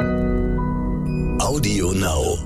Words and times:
Audio 0.00 1.92
Now. 1.92 2.38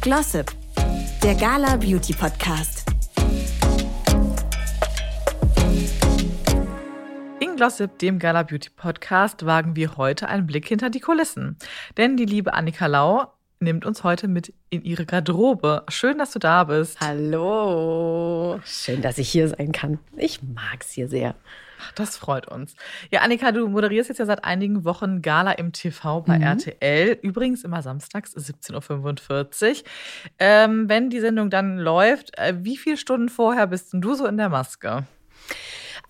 Glossip, 0.00 0.50
der 1.22 1.34
Gala 1.34 1.76
Beauty 1.76 2.14
Podcast. 2.14 2.86
In 7.40 7.56
Glossip, 7.56 7.98
dem 7.98 8.18
Gala 8.18 8.44
Beauty 8.44 8.70
Podcast, 8.70 9.44
wagen 9.44 9.76
wir 9.76 9.98
heute 9.98 10.28
einen 10.28 10.46
Blick 10.46 10.66
hinter 10.68 10.88
die 10.88 11.00
Kulissen. 11.00 11.58
Denn 11.98 12.16
die 12.16 12.24
liebe 12.24 12.54
Annika 12.54 12.86
Lau 12.86 13.37
nimmt 13.60 13.84
uns 13.84 14.04
heute 14.04 14.28
mit 14.28 14.52
in 14.70 14.82
ihre 14.82 15.06
Garderobe. 15.06 15.84
Schön, 15.88 16.18
dass 16.18 16.32
du 16.32 16.38
da 16.38 16.64
bist. 16.64 17.00
Hallo. 17.00 18.60
Schön, 18.64 19.02
dass 19.02 19.18
ich 19.18 19.28
hier 19.28 19.48
sein 19.48 19.72
kann. 19.72 19.98
Ich 20.16 20.40
mag's 20.42 20.90
hier 20.90 21.08
sehr. 21.08 21.34
Das 21.94 22.16
freut 22.16 22.48
uns. 22.48 22.74
Ja, 23.10 23.20
Annika, 23.20 23.52
du 23.52 23.68
moderierst 23.68 24.08
jetzt 24.08 24.18
ja 24.18 24.26
seit 24.26 24.44
einigen 24.44 24.84
Wochen 24.84 25.22
Gala 25.22 25.52
im 25.52 25.72
TV 25.72 26.22
bei 26.22 26.36
mhm. 26.38 26.44
RTL. 26.44 27.18
Übrigens 27.22 27.64
immer 27.64 27.82
samstags 27.82 28.36
17.45 28.36 29.68
Uhr. 29.68 29.76
Ähm, 30.38 30.88
wenn 30.88 31.10
die 31.10 31.20
Sendung 31.20 31.50
dann 31.50 31.78
läuft, 31.78 32.36
äh, 32.38 32.54
wie 32.62 32.76
viele 32.76 32.96
Stunden 32.96 33.28
vorher 33.28 33.68
bist 33.68 33.90
du 33.92 34.14
so 34.14 34.26
in 34.26 34.36
der 34.36 34.48
Maske? 34.48 35.04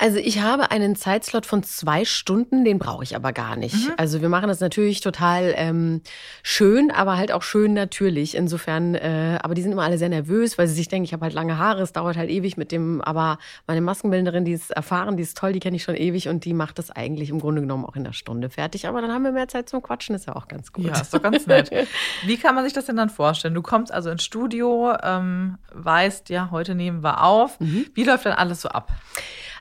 Also 0.00 0.18
ich 0.18 0.40
habe 0.40 0.70
einen 0.70 0.94
Zeitslot 0.94 1.44
von 1.44 1.64
zwei 1.64 2.04
Stunden, 2.04 2.64
den 2.64 2.78
brauche 2.78 3.02
ich 3.02 3.16
aber 3.16 3.32
gar 3.32 3.56
nicht. 3.56 3.74
Mhm. 3.74 3.94
Also 3.96 4.20
wir 4.20 4.28
machen 4.28 4.46
das 4.46 4.60
natürlich 4.60 5.00
total 5.00 5.54
ähm, 5.56 6.02
schön, 6.44 6.92
aber 6.92 7.16
halt 7.16 7.32
auch 7.32 7.42
schön 7.42 7.74
natürlich. 7.74 8.36
Insofern, 8.36 8.94
äh, 8.94 9.40
aber 9.42 9.54
die 9.54 9.62
sind 9.62 9.72
immer 9.72 9.82
alle 9.82 9.98
sehr 9.98 10.08
nervös, 10.08 10.56
weil 10.56 10.68
sie 10.68 10.74
sich 10.74 10.86
denken, 10.86 11.04
ich 11.04 11.12
habe 11.12 11.24
halt 11.24 11.34
lange 11.34 11.58
Haare, 11.58 11.82
es 11.82 11.92
dauert 11.92 12.16
halt 12.16 12.30
ewig 12.30 12.56
mit 12.56 12.70
dem, 12.70 13.00
aber 13.00 13.38
meine 13.66 13.80
Maskenbildnerin, 13.80 14.44
die 14.44 14.52
ist 14.52 14.70
erfahren, 14.70 15.16
die 15.16 15.24
ist 15.24 15.36
toll, 15.36 15.52
die 15.52 15.58
kenne 15.58 15.74
ich 15.74 15.82
schon 15.82 15.96
ewig 15.96 16.28
und 16.28 16.44
die 16.44 16.54
macht 16.54 16.78
das 16.78 16.92
eigentlich 16.92 17.30
im 17.30 17.40
Grunde 17.40 17.60
genommen 17.60 17.84
auch 17.84 17.96
in 17.96 18.04
der 18.04 18.12
Stunde 18.12 18.50
fertig. 18.50 18.86
Aber 18.86 19.00
dann 19.00 19.10
haben 19.10 19.24
wir 19.24 19.32
mehr 19.32 19.48
Zeit 19.48 19.68
zum 19.68 19.82
Quatschen, 19.82 20.14
ist 20.14 20.28
ja 20.28 20.36
auch 20.36 20.46
ganz 20.46 20.72
gut. 20.72 20.84
Ja, 20.84 21.00
ist 21.00 21.12
doch 21.12 21.22
ganz 21.22 21.48
nett. 21.48 21.72
Wie 22.24 22.36
kann 22.36 22.54
man 22.54 22.62
sich 22.62 22.72
das 22.72 22.86
denn 22.86 22.96
dann 22.96 23.10
vorstellen? 23.10 23.54
Du 23.54 23.62
kommst 23.62 23.92
also 23.92 24.10
ins 24.10 24.22
Studio, 24.22 24.92
ähm, 25.02 25.58
weißt, 25.72 26.28
ja, 26.28 26.50
heute 26.52 26.76
nehmen 26.76 27.02
wir 27.02 27.24
auf. 27.24 27.58
Mhm. 27.58 27.86
Wie 27.94 28.04
läuft 28.04 28.26
dann 28.26 28.34
alles 28.34 28.60
so 28.60 28.68
ab? 28.68 28.92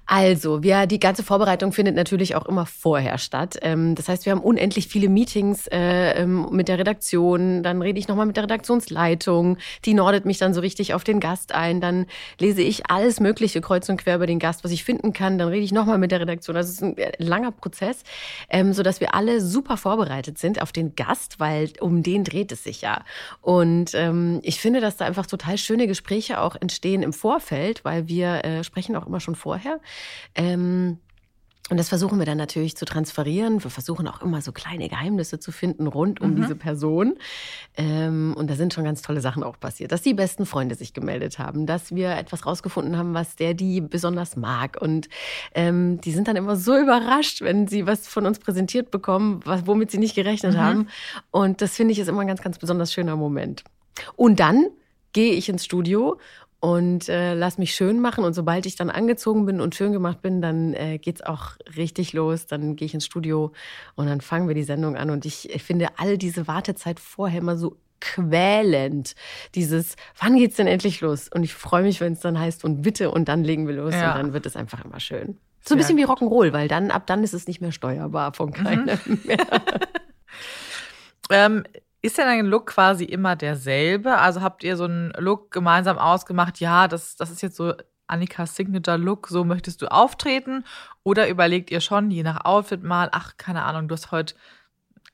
Also, 0.10 0.64
wir, 0.64 0.88
die 0.88 1.02
ganze 1.02 1.22
Vorbereitung 1.22 1.74
findet 1.74 1.96
natürlich 1.96 2.36
auch 2.36 2.46
immer 2.46 2.66
vorher 2.66 3.18
statt. 3.18 3.58
Ähm, 3.62 3.94
das 3.94 4.08
heißt, 4.08 4.26
wir 4.26 4.32
haben 4.32 4.42
unendlich 4.42 4.88
viele 4.88 5.10
Meetings 5.10 5.68
äh, 5.68 6.22
ähm, 6.22 6.48
mit 6.52 6.70
der 6.70 6.80
Redaktion. 6.80 7.62
Dann 7.62 7.82
rede 7.82 8.00
ich 8.00 8.08
nochmal 8.08 8.26
mit 8.26 8.38
der 8.38 8.44
Redaktionsleitung. 8.44 9.58
Die 9.84 9.94
nordet 9.94 10.26
mich 10.26 10.38
dann 10.38 10.54
so 10.54 10.62
richtig 10.62 10.94
auf 10.94 11.04
den 11.04 11.20
Gast 11.20 11.54
ein. 11.54 11.82
Dann 11.82 12.06
lese 12.40 12.62
ich 12.62 12.90
alles 12.90 13.20
Mögliche 13.20 13.60
kreuz 13.60 13.90
und 13.90 13.98
quer 13.98 14.16
über 14.16 14.28
den 14.28 14.40
Gast, 14.40 14.64
was 14.64 14.72
ich 14.72 14.86
finden 14.86 15.12
kann. 15.12 15.38
Dann 15.38 15.50
rede 15.50 15.66
ich 15.66 15.74
nochmal 15.74 15.98
mit 15.98 16.12
der 16.12 16.22
Redaktion. 16.22 16.56
Das 16.56 16.70
ist 16.70 16.82
ein 16.82 16.98
äh, 16.98 17.12
langer 17.18 17.52
Prozess, 17.52 18.04
ähm, 18.50 18.72
sodass 18.72 19.02
wir 19.02 19.14
alle 19.14 19.42
super 19.42 19.76
vorbereitet 19.76 20.38
sind 20.38 20.62
auf 20.62 20.72
den 20.72 20.96
Gast, 20.96 21.42
weil 21.42 21.72
um 21.82 22.02
den 22.02 22.24
dreht 22.24 22.54
es 22.54 22.64
sich 22.64 22.82
ja. 22.82 23.04
Und 23.42 23.98
ich 24.42 24.60
finde, 24.60 24.80
dass 24.80 24.98
da 24.98 25.06
einfach 25.06 25.26
total 25.26 25.58
schöne 25.58 25.88
Gespräche 25.88 26.40
auch 26.40 26.56
entstehen 26.56 27.04
im 27.04 27.14
Vorfeld, 27.14 27.84
weil 27.84 28.08
wir 28.08 28.46
äh, 28.46 28.64
sprechen 28.64 28.96
auch 28.96 29.08
immer 29.08 29.20
schon 29.20 29.36
vorher. 29.36 29.80
Ähm, 30.36 31.00
und 31.70 31.76
das 31.76 31.90
versuchen 31.90 32.18
wir 32.18 32.26
dann 32.26 32.38
natürlich 32.38 32.78
zu 32.78 32.86
transferieren. 32.86 33.62
Wir 33.62 33.70
versuchen 33.70 34.08
auch 34.08 34.22
immer 34.22 34.42
so 34.42 34.54
kleine 34.54 34.88
Geheimnisse 34.88 35.38
zu 35.38 35.52
finden 35.52 35.88
rund 35.88 36.22
um 36.22 36.32
mhm. 36.32 36.36
diese 36.38 36.56
Person. 36.56 37.16
Ähm, 37.76 38.34
und 38.38 38.50
da 38.50 38.56
sind 38.56 38.74
schon 38.74 38.86
ganz 38.86 39.02
tolle 39.02 39.20
Sachen 39.20 39.44
auch 39.44 39.60
passiert. 39.60 39.92
Dass 39.92 40.02
die 40.02 40.14
besten 40.14 40.46
Freunde 40.46 40.76
sich 40.76 40.94
gemeldet 40.94 41.40
haben, 41.40 41.66
dass 41.66 41.94
wir 41.94 42.12
etwas 42.12 42.46
rausgefunden 42.46 42.98
haben, 42.98 43.14
was 43.14 43.36
der 43.36 43.54
die 43.54 43.82
besonders 43.82 44.38
mag. 44.38 44.78
Und 44.80 45.10
ähm, 45.56 46.00
die 46.00 46.14
sind 46.14 46.30
dann 46.30 46.38
immer 46.38 46.56
so 46.56 46.78
überrascht, 46.78 47.42
wenn 47.42 47.68
sie 47.68 47.86
was 47.86 48.08
von 48.08 48.26
uns 48.26 48.40
präsentiert 48.40 48.90
bekommen, 48.90 49.42
was, 49.44 49.68
womit 49.68 49.92
sie 49.92 49.98
nicht 49.98 50.16
gerechnet 50.16 50.54
mhm. 50.54 50.60
haben. 50.60 50.88
Und 51.32 51.62
das 51.62 51.76
finde 51.76 51.92
ich 51.92 52.00
ist 52.00 52.08
immer 52.08 52.22
ein 52.22 52.28
ganz, 52.28 52.42
ganz 52.42 52.60
besonders 52.60 52.94
schöner 52.94 53.18
Moment. 53.18 53.66
Und 54.16 54.40
dann 54.40 54.68
gehe 55.12 55.34
ich 55.34 55.50
ins 55.50 55.66
Studio 55.66 56.18
und 56.60 57.08
äh, 57.08 57.34
lass 57.34 57.58
mich 57.58 57.76
schön 57.76 58.00
machen. 58.00 58.24
Und 58.24 58.34
sobald 58.34 58.66
ich 58.66 58.76
dann 58.76 58.90
angezogen 58.90 59.46
bin 59.46 59.62
und 59.62 59.76
schön 59.76 59.92
gemacht 59.92 60.22
bin, 60.22 60.42
dann 60.42 60.74
äh, 60.74 60.98
geht's 60.98 61.22
auch 61.22 61.52
richtig 61.76 62.14
los. 62.14 62.48
Dann 62.48 62.76
gehe 62.76 62.88
ich 62.88 62.94
ins 62.94 63.06
Studio 63.06 63.52
und 63.96 64.08
dann 64.08 64.22
fangen 64.22 64.48
wir 64.48 64.56
die 64.56 64.64
Sendung 64.64 64.96
an. 64.96 65.10
Und 65.10 65.26
ich, 65.26 65.54
ich 65.54 65.64
finde 65.64 65.90
all 65.98 66.18
diese 66.18 66.48
Wartezeit 66.48 67.00
vorher 67.00 67.40
immer 67.40 67.58
so 67.58 67.78
quälend. 68.00 69.16
Dieses, 69.56 69.96
wann 70.20 70.38
geht's 70.38 70.56
denn 70.56 70.68
endlich 70.68 71.02
los? 71.02 71.30
Und 71.30 71.44
ich 71.44 71.54
freue 71.54 71.84
mich, 71.84 72.02
wenn 72.02 72.14
es 72.14 72.22
dann 72.22 72.40
heißt, 72.40 72.64
und 72.64 72.82
bitte, 72.82 73.12
und 73.12 73.28
dann 73.28 73.44
legen 73.44 73.68
wir 73.68 73.76
los. 73.76 73.94
Ja. 73.94 74.12
Und 74.12 74.18
dann 74.18 74.34
wird 74.34 74.46
es 74.46 74.56
einfach 74.56 74.84
immer 74.84 75.00
schön. 75.00 75.38
So 75.68 75.76
ein 75.76 75.80
bisschen 75.80 75.98
wie 75.98 76.06
Rock'n'Roll, 76.06 76.54
weil 76.54 76.68
dann, 76.68 76.92
ab 76.92 77.08
dann 77.08 77.24
ist 77.24 77.34
es 77.34 77.46
nicht 77.46 77.60
mehr 77.60 77.72
steuerbar 77.72 78.34
von 78.34 78.54
keinem 78.54 78.98
mhm. 79.06 79.20
mehr. 79.26 79.46
ähm, 81.30 81.64
ist 82.08 82.18
denn 82.18 82.26
dein 82.26 82.46
Look 82.46 82.68
quasi 82.68 83.04
immer 83.04 83.36
derselbe? 83.36 84.18
Also 84.18 84.42
habt 84.42 84.64
ihr 84.64 84.78
so 84.78 84.86
einen 84.86 85.12
Look 85.18 85.52
gemeinsam 85.52 85.98
ausgemacht, 85.98 86.60
ja, 86.60 86.88
das, 86.88 87.16
das 87.16 87.30
ist 87.30 87.42
jetzt 87.42 87.58
so 87.58 87.74
Annikas 88.08 88.56
Signature 88.56 88.98
Look, 88.98 89.28
so 89.28 89.44
möchtest 89.44 89.82
du 89.82 89.92
auftreten? 89.92 90.64
Oder 91.04 91.28
überlegt 91.30 91.70
ihr 91.70 91.82
schon, 91.82 92.10
je 92.10 92.24
nach 92.24 92.46
Outfit 92.46 92.84
mal, 92.84 93.10
ach, 93.12 93.38
keine 93.38 93.64
Ahnung, 93.64 93.88
du 93.88 93.94
hast 93.94 94.12
heute 94.12 94.36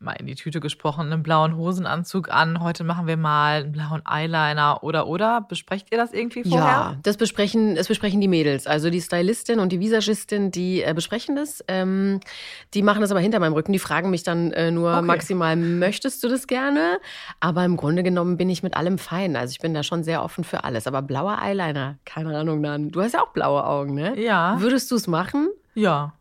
mal 0.03 0.13
in 0.13 0.27
die 0.27 0.35
Tüte 0.35 0.59
gesprochen, 0.59 1.11
einen 1.11 1.23
blauen 1.23 1.57
Hosenanzug 1.57 2.29
an. 2.29 2.61
Heute 2.61 2.83
machen 2.83 3.07
wir 3.07 3.17
mal 3.17 3.63
einen 3.63 3.71
blauen 3.71 4.01
Eyeliner 4.05 4.83
oder 4.83 5.07
oder. 5.07 5.41
Besprecht 5.41 5.87
ihr 5.91 5.97
das 5.97 6.13
irgendwie 6.13 6.43
vorher? 6.43 6.67
Ja, 6.67 6.97
das 7.03 7.17
besprechen, 7.17 7.75
das 7.75 7.87
besprechen 7.87 8.21
die 8.21 8.27
Mädels. 8.27 8.67
Also 8.67 8.89
die 8.89 9.01
Stylistin 9.01 9.59
und 9.59 9.71
die 9.71 9.79
Visagistin, 9.79 10.51
die 10.51 10.83
äh, 10.83 10.93
besprechen 10.93 11.35
das. 11.35 11.63
Ähm, 11.67 12.19
die 12.73 12.81
machen 12.81 13.01
das 13.01 13.11
aber 13.11 13.19
hinter 13.19 13.39
meinem 13.39 13.53
Rücken. 13.53 13.73
Die 13.73 13.79
fragen 13.79 14.09
mich 14.09 14.23
dann 14.23 14.51
äh, 14.51 14.71
nur 14.71 14.93
okay. 14.93 15.01
maximal, 15.05 15.55
möchtest 15.55 16.23
du 16.23 16.27
das 16.27 16.47
gerne? 16.47 16.99
Aber 17.39 17.63
im 17.65 17.77
Grunde 17.77 18.03
genommen 18.03 18.37
bin 18.37 18.49
ich 18.49 18.63
mit 18.63 18.75
allem 18.75 18.97
fein. 18.97 19.35
Also 19.35 19.51
ich 19.51 19.59
bin 19.59 19.73
da 19.73 19.83
schon 19.83 20.03
sehr 20.03 20.23
offen 20.23 20.43
für 20.43 20.63
alles. 20.63 20.87
Aber 20.87 21.01
blauer 21.01 21.39
Eyeliner, 21.41 21.97
keine 22.05 22.37
Ahnung, 22.37 22.61
dann. 22.61 22.89
Du 22.89 23.01
hast 23.01 23.13
ja 23.13 23.21
auch 23.21 23.31
blaue 23.31 23.65
Augen, 23.65 23.93
ne? 23.93 24.19
Ja. 24.19 24.59
Würdest 24.59 24.91
du 24.91 24.95
es 24.95 25.07
machen? 25.07 25.49
Ja. 25.75 26.13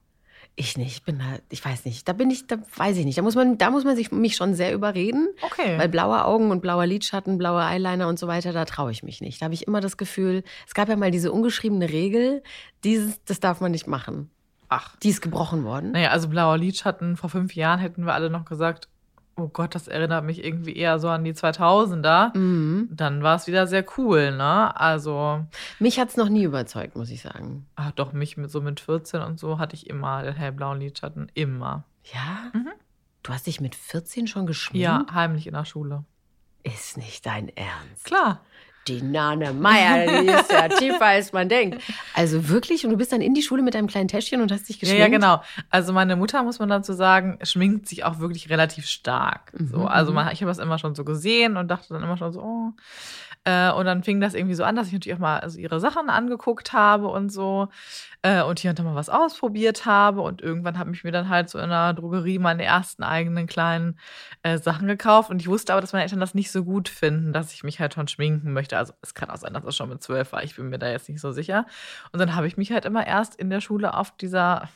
Ich 0.54 0.76
nicht, 0.76 0.98
ich 0.98 1.02
bin 1.02 1.18
da, 1.18 1.38
ich 1.48 1.64
weiß 1.64 1.86
nicht, 1.86 2.06
da 2.06 2.12
bin 2.12 2.30
ich, 2.30 2.46
da 2.46 2.56
weiß 2.76 2.98
ich 2.98 3.06
nicht. 3.06 3.16
Da 3.16 3.22
muss 3.22 3.34
man, 3.34 3.56
da 3.56 3.70
muss 3.70 3.84
man 3.84 3.96
sich 3.96 4.12
mich 4.12 4.36
schon 4.36 4.54
sehr 4.54 4.74
überreden. 4.74 5.28
Okay. 5.40 5.78
Weil 5.78 5.88
blaue 5.88 6.24
Augen 6.26 6.50
und 6.50 6.60
blauer 6.60 6.84
Lidschatten, 6.84 7.38
blauer 7.38 7.62
Eyeliner 7.62 8.06
und 8.06 8.18
so 8.18 8.26
weiter, 8.26 8.52
da 8.52 8.66
traue 8.66 8.90
ich 8.90 9.02
mich 9.02 9.22
nicht. 9.22 9.40
Da 9.40 9.46
habe 9.46 9.54
ich 9.54 9.66
immer 9.66 9.80
das 9.80 9.96
Gefühl, 9.96 10.42
es 10.66 10.74
gab 10.74 10.88
ja 10.90 10.96
mal 10.96 11.10
diese 11.10 11.32
ungeschriebene 11.32 11.88
Regel, 11.88 12.42
dieses, 12.84 13.24
das 13.24 13.40
darf 13.40 13.60
man 13.60 13.72
nicht 13.72 13.86
machen. 13.86 14.30
Ach. 14.68 14.94
Die 15.02 15.08
ist 15.10 15.22
gebrochen 15.22 15.64
worden. 15.64 15.92
Naja, 15.92 16.10
also 16.10 16.28
blauer 16.28 16.58
Lidschatten, 16.58 17.16
vor 17.16 17.30
fünf 17.30 17.54
Jahren 17.54 17.78
hätten 17.78 18.04
wir 18.04 18.14
alle 18.14 18.30
noch 18.30 18.44
gesagt, 18.44 18.88
oh 19.36 19.48
Gott, 19.48 19.74
das 19.74 19.88
erinnert 19.88 20.24
mich 20.24 20.44
irgendwie 20.44 20.76
eher 20.76 20.98
so 20.98 21.08
an 21.08 21.24
die 21.24 21.32
2000er, 21.32 22.36
mhm. 22.36 22.88
dann 22.90 23.22
war 23.22 23.36
es 23.36 23.46
wieder 23.46 23.66
sehr 23.66 23.84
cool, 23.96 24.36
ne? 24.36 24.78
Also. 24.78 25.44
Mich 25.78 25.98
hat 25.98 26.10
es 26.10 26.16
noch 26.16 26.28
nie 26.28 26.44
überzeugt, 26.44 26.96
muss 26.96 27.10
ich 27.10 27.22
sagen. 27.22 27.66
Ach 27.76 27.92
doch, 27.92 28.12
mich 28.12 28.36
mit 28.36 28.50
so 28.50 28.60
mit 28.60 28.80
14 28.80 29.20
und 29.22 29.38
so 29.38 29.58
hatte 29.58 29.74
ich 29.74 29.88
immer 29.88 30.22
den 30.22 30.34
hellblauen 30.34 30.80
Lidschatten. 30.80 31.30
Immer. 31.34 31.84
Ja? 32.12 32.50
Mhm. 32.52 32.72
Du 33.22 33.32
hast 33.32 33.46
dich 33.46 33.60
mit 33.60 33.74
14 33.74 34.26
schon 34.26 34.46
geschminkt? 34.46 34.82
Ja, 34.82 35.06
heimlich 35.12 35.46
in 35.46 35.54
der 35.54 35.64
Schule. 35.64 36.04
Ist 36.64 36.96
nicht 36.96 37.24
dein 37.26 37.48
Ernst. 37.48 38.04
Klar 38.04 38.40
die 38.88 39.02
Nane 39.02 39.52
Meier, 39.52 40.22
die 40.22 40.28
ist 40.28 40.50
ja 40.50 40.68
tiefer 40.78 41.06
als 41.06 41.32
man 41.32 41.48
denkt. 41.48 41.82
Also 42.14 42.48
wirklich? 42.48 42.84
Und 42.84 42.90
du 42.90 42.96
bist 42.96 43.12
dann 43.12 43.20
in 43.20 43.34
die 43.34 43.42
Schule 43.42 43.62
mit 43.62 43.74
deinem 43.74 43.86
kleinen 43.86 44.08
Täschchen 44.08 44.40
und 44.40 44.50
hast 44.50 44.68
dich 44.68 44.80
geschminkt? 44.80 45.00
Ja, 45.00 45.06
ja 45.06 45.12
genau. 45.12 45.42
Also 45.70 45.92
meine 45.92 46.16
Mutter, 46.16 46.42
muss 46.42 46.58
man 46.58 46.68
dazu 46.68 46.92
sagen, 46.92 47.38
schminkt 47.42 47.88
sich 47.88 48.04
auch 48.04 48.18
wirklich 48.18 48.50
relativ 48.50 48.86
stark. 48.86 49.52
Mhm, 49.58 49.68
so, 49.68 49.86
also 49.86 50.10
mhm. 50.10 50.16
man, 50.16 50.32
ich 50.32 50.40
habe 50.40 50.50
das 50.50 50.58
immer 50.58 50.78
schon 50.78 50.94
so 50.94 51.04
gesehen 51.04 51.56
und 51.56 51.68
dachte 51.68 51.94
dann 51.94 52.02
immer 52.02 52.16
schon 52.16 52.32
so, 52.32 52.40
oh. 52.40 52.72
Äh, 53.44 53.72
und 53.72 53.86
dann 53.86 54.04
fing 54.04 54.20
das 54.20 54.34
irgendwie 54.34 54.54
so 54.54 54.62
an, 54.62 54.76
dass 54.76 54.86
ich 54.86 54.92
natürlich 54.92 55.16
auch 55.16 55.20
mal 55.20 55.40
also 55.40 55.58
ihre 55.58 55.80
Sachen 55.80 56.10
angeguckt 56.10 56.72
habe 56.72 57.08
und 57.08 57.30
so 57.30 57.68
äh, 58.22 58.42
und 58.42 58.60
hier 58.60 58.70
und 58.70 58.78
da 58.78 58.84
mal 58.84 58.94
was 58.94 59.08
ausprobiert 59.08 59.84
habe. 59.84 60.20
Und 60.20 60.40
irgendwann 60.40 60.78
habe 60.78 60.92
ich 60.92 61.02
mir 61.02 61.10
dann 61.10 61.28
halt 61.28 61.50
so 61.50 61.58
in 61.58 61.64
einer 61.64 61.92
Drogerie 61.94 62.38
meine 62.38 62.64
ersten 62.64 63.02
eigenen 63.02 63.46
kleinen 63.48 63.98
äh, 64.42 64.58
Sachen 64.58 64.86
gekauft. 64.86 65.30
Und 65.30 65.40
ich 65.40 65.48
wusste 65.48 65.72
aber, 65.72 65.80
dass 65.80 65.92
meine 65.92 66.04
Eltern 66.04 66.20
das 66.20 66.34
nicht 66.34 66.52
so 66.52 66.64
gut 66.64 66.88
finden, 66.88 67.32
dass 67.32 67.52
ich 67.52 67.64
mich 67.64 67.80
halt 67.80 67.94
schon 67.94 68.06
schminken 68.08 68.52
möchte. 68.52 68.78
Also 68.78 68.92
es 69.02 69.14
kann 69.14 69.30
auch 69.30 69.36
sein, 69.36 69.54
dass 69.54 69.64
es 69.64 69.76
schon 69.76 69.88
mit 69.88 70.02
zwölf 70.02 70.32
war. 70.32 70.44
Ich 70.44 70.54
bin 70.56 70.68
mir 70.68 70.78
da 70.78 70.88
jetzt 70.88 71.08
nicht 71.08 71.20
so 71.20 71.32
sicher. 71.32 71.66
Und 72.12 72.20
dann 72.20 72.36
habe 72.36 72.46
ich 72.46 72.56
mich 72.56 72.70
halt 72.70 72.84
immer 72.84 73.06
erst 73.06 73.34
in 73.34 73.50
der 73.50 73.60
Schule 73.60 73.94
auf 73.94 74.16
dieser 74.16 74.68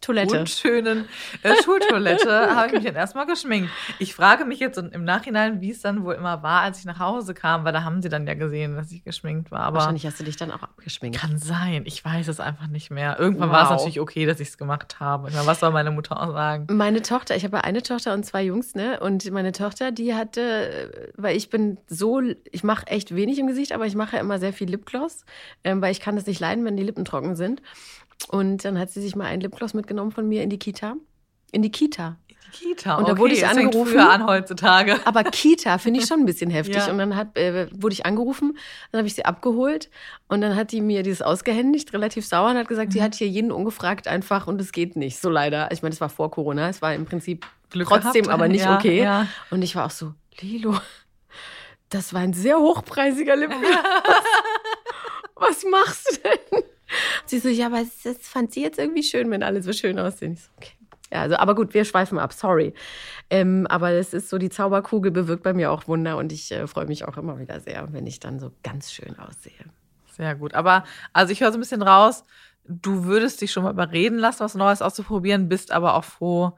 Toilette. 0.00 0.40
unschönen 0.40 1.04
äh, 1.42 1.54
Schultoilette 1.62 2.30
habe 2.56 2.68
ich 2.68 2.72
mich 2.74 2.84
dann 2.84 2.94
erstmal 2.96 3.26
geschminkt. 3.26 3.70
Ich 3.98 4.14
frage 4.14 4.44
mich 4.44 4.58
jetzt 4.58 4.78
im 4.78 5.04
Nachhinein, 5.04 5.60
wie 5.60 5.70
es 5.70 5.80
dann 5.82 6.04
wohl 6.04 6.14
immer 6.14 6.42
war, 6.42 6.62
als 6.62 6.78
ich 6.78 6.84
nach 6.84 6.98
Hause 6.98 7.34
kam, 7.34 7.64
weil 7.64 7.72
da 7.72 7.84
haben 7.84 8.00
sie 8.02 8.08
dann 8.08 8.26
ja 8.26 8.34
gesehen, 8.34 8.76
dass 8.76 8.90
ich 8.92 9.04
geschminkt 9.04 9.50
war. 9.50 9.60
Aber 9.60 9.76
Wahrscheinlich 9.78 10.06
hast 10.06 10.18
du 10.20 10.24
dich 10.24 10.36
dann 10.36 10.50
auch 10.50 10.62
abgeschminkt. 10.62 11.18
kann 11.18 11.38
sein. 11.38 11.82
Ich 11.84 12.04
weiß 12.04 12.28
es 12.28 12.40
einfach 12.40 12.66
nicht 12.68 12.90
mehr. 12.90 13.18
Irgendwann 13.18 13.48
Wow. 13.50 13.56
war 13.56 13.62
es 13.64 13.70
natürlich 13.70 14.00
okay, 14.00 14.26
dass 14.26 14.40
ich 14.40 14.48
es 14.48 14.58
gemacht 14.58 15.00
habe. 15.00 15.30
Meine, 15.30 15.46
was 15.46 15.60
soll 15.60 15.70
meine 15.70 15.90
Mutter 15.90 16.20
auch 16.20 16.32
sagen? 16.32 16.66
Meine 16.74 17.02
Tochter, 17.02 17.36
ich 17.36 17.44
habe 17.44 17.62
eine 17.64 17.82
Tochter 17.82 18.14
und 18.14 18.24
zwei 18.24 18.42
Jungs, 18.42 18.74
ne? 18.74 19.00
Und 19.00 19.30
meine 19.30 19.52
Tochter, 19.52 19.92
die 19.92 20.14
hatte, 20.14 21.10
weil 21.16 21.36
ich 21.36 21.50
bin 21.50 21.78
so, 21.88 22.20
ich 22.50 22.64
mache 22.64 22.86
echt 22.86 23.14
wenig 23.14 23.38
im 23.38 23.46
Gesicht, 23.46 23.72
aber 23.72 23.86
ich 23.86 23.94
mache 23.94 24.16
ja 24.16 24.20
immer 24.22 24.38
sehr 24.38 24.52
viel 24.52 24.68
Lipgloss, 24.70 25.24
ähm, 25.64 25.82
weil 25.82 25.92
ich 25.92 26.00
kann 26.00 26.16
das 26.16 26.26
nicht 26.26 26.40
leiden, 26.40 26.64
wenn 26.64 26.76
die 26.76 26.82
Lippen 26.82 27.04
trocken 27.04 27.36
sind. 27.36 27.60
Und 28.28 28.64
dann 28.64 28.78
hat 28.78 28.90
sie 28.90 29.00
sich 29.00 29.16
mal 29.16 29.24
ein 29.26 29.40
Lipgloss 29.40 29.74
mitgenommen 29.74 30.12
von 30.12 30.28
mir 30.28 30.42
in 30.42 30.50
die 30.50 30.58
Kita. 30.58 30.94
In 31.52 31.62
die 31.62 31.70
Kita. 31.72 32.16
Die 32.28 32.66
Kita. 32.74 32.96
Und 32.96 33.08
da 33.08 33.16
wurde 33.18 33.32
ich 33.32 33.46
angerufen. 33.46 33.92
früher 33.92 34.10
an 34.10 34.26
heutzutage. 34.26 34.98
Aber 35.04 35.24
Kita 35.24 35.78
finde 35.78 36.00
ich 36.00 36.06
schon 36.06 36.20
ein 36.20 36.26
bisschen 36.26 36.50
heftig. 36.50 36.76
Ja. 36.76 36.90
Und 36.90 36.98
dann 36.98 37.16
hat, 37.16 37.36
äh, 37.36 37.68
wurde 37.72 37.92
ich 37.92 38.06
angerufen, 38.06 38.56
dann 38.92 38.98
habe 39.00 39.06
ich 39.08 39.14
sie 39.14 39.24
abgeholt 39.24 39.88
und 40.28 40.40
dann 40.40 40.54
hat 40.56 40.72
die 40.72 40.80
mir 40.80 41.02
dieses 41.02 41.22
ausgehändigt, 41.22 41.92
relativ 41.92 42.26
sauer 42.26 42.50
und 42.50 42.56
hat 42.56 42.68
gesagt, 42.68 42.88
Mhm. 42.90 42.92
die 42.92 43.02
hat 43.02 43.14
hier 43.14 43.28
jeden 43.28 43.50
ungefragt 43.52 44.06
einfach 44.08 44.46
und 44.46 44.60
es 44.60 44.72
geht 44.72 44.96
nicht. 44.96 45.18
So 45.20 45.30
leider. 45.30 45.70
Ich 45.72 45.82
meine, 45.82 45.90
das 45.90 46.00
war 46.00 46.08
vor 46.08 46.30
Corona, 46.30 46.68
es 46.68 46.82
war 46.82 46.94
im 46.94 47.04
Prinzip 47.06 47.46
Glück 47.70 47.88
trotzdem 47.88 48.24
gehabt. 48.24 48.28
aber 48.34 48.48
nicht 48.48 48.64
Ja, 48.64 48.76
okay. 48.76 49.02
ja. 49.02 49.26
Und 49.50 49.62
ich 49.62 49.74
war 49.76 49.86
auch 49.86 49.90
so, 49.90 50.12
Lilo, 50.40 50.76
das 51.88 52.12
war 52.14 52.20
ein 52.20 52.32
sehr 52.34 52.58
hochpreisiger 52.58 53.36
Lipgloss. 53.36 53.62
Was 55.36 55.64
machst 55.64 56.20
du 56.22 56.28
denn? 56.28 56.64
Sie 57.26 57.38
so, 57.38 57.48
ja, 57.48 57.66
aber 57.66 57.80
es- 57.80 58.02
das 58.02 58.18
fand 58.18 58.52
sie 58.52 58.62
jetzt 58.62 58.78
irgendwie 58.78 59.02
schön, 59.02 59.30
wenn 59.30 59.42
alle 59.42 59.62
so 59.62 59.72
schön 59.72 59.98
aussehen. 59.98 60.32
Ich 60.34 60.42
so, 60.42 60.50
okay. 60.56 60.72
Ja, 61.12 61.22
also, 61.22 61.36
aber 61.36 61.54
gut, 61.56 61.74
wir 61.74 61.84
schweifen 61.84 62.18
ab, 62.18 62.32
sorry. 62.32 62.72
Ähm, 63.30 63.66
aber 63.68 63.90
es 63.90 64.14
ist 64.14 64.28
so, 64.28 64.38
die 64.38 64.48
Zauberkugel 64.48 65.10
bewirkt 65.10 65.42
bei 65.42 65.52
mir 65.52 65.72
auch 65.72 65.88
Wunder 65.88 66.16
und 66.16 66.32
ich 66.32 66.52
äh, 66.52 66.66
freue 66.68 66.86
mich 66.86 67.04
auch 67.04 67.16
immer 67.16 67.38
wieder 67.40 67.58
sehr, 67.60 67.92
wenn 67.92 68.06
ich 68.06 68.20
dann 68.20 68.38
so 68.38 68.52
ganz 68.62 68.92
schön 68.92 69.18
aussehe. 69.18 69.52
Sehr 70.12 70.34
gut. 70.36 70.54
Aber 70.54 70.84
also 71.12 71.32
ich 71.32 71.40
höre 71.40 71.50
so 71.50 71.58
ein 71.58 71.60
bisschen 71.62 71.82
raus, 71.82 72.22
du 72.64 73.04
würdest 73.04 73.40
dich 73.40 73.50
schon 73.50 73.64
mal 73.64 73.72
überreden 73.72 74.18
lassen, 74.18 74.40
was 74.40 74.54
Neues 74.54 74.82
auszuprobieren, 74.82 75.48
bist 75.48 75.72
aber 75.72 75.94
auch 75.94 76.04
froh, 76.04 76.56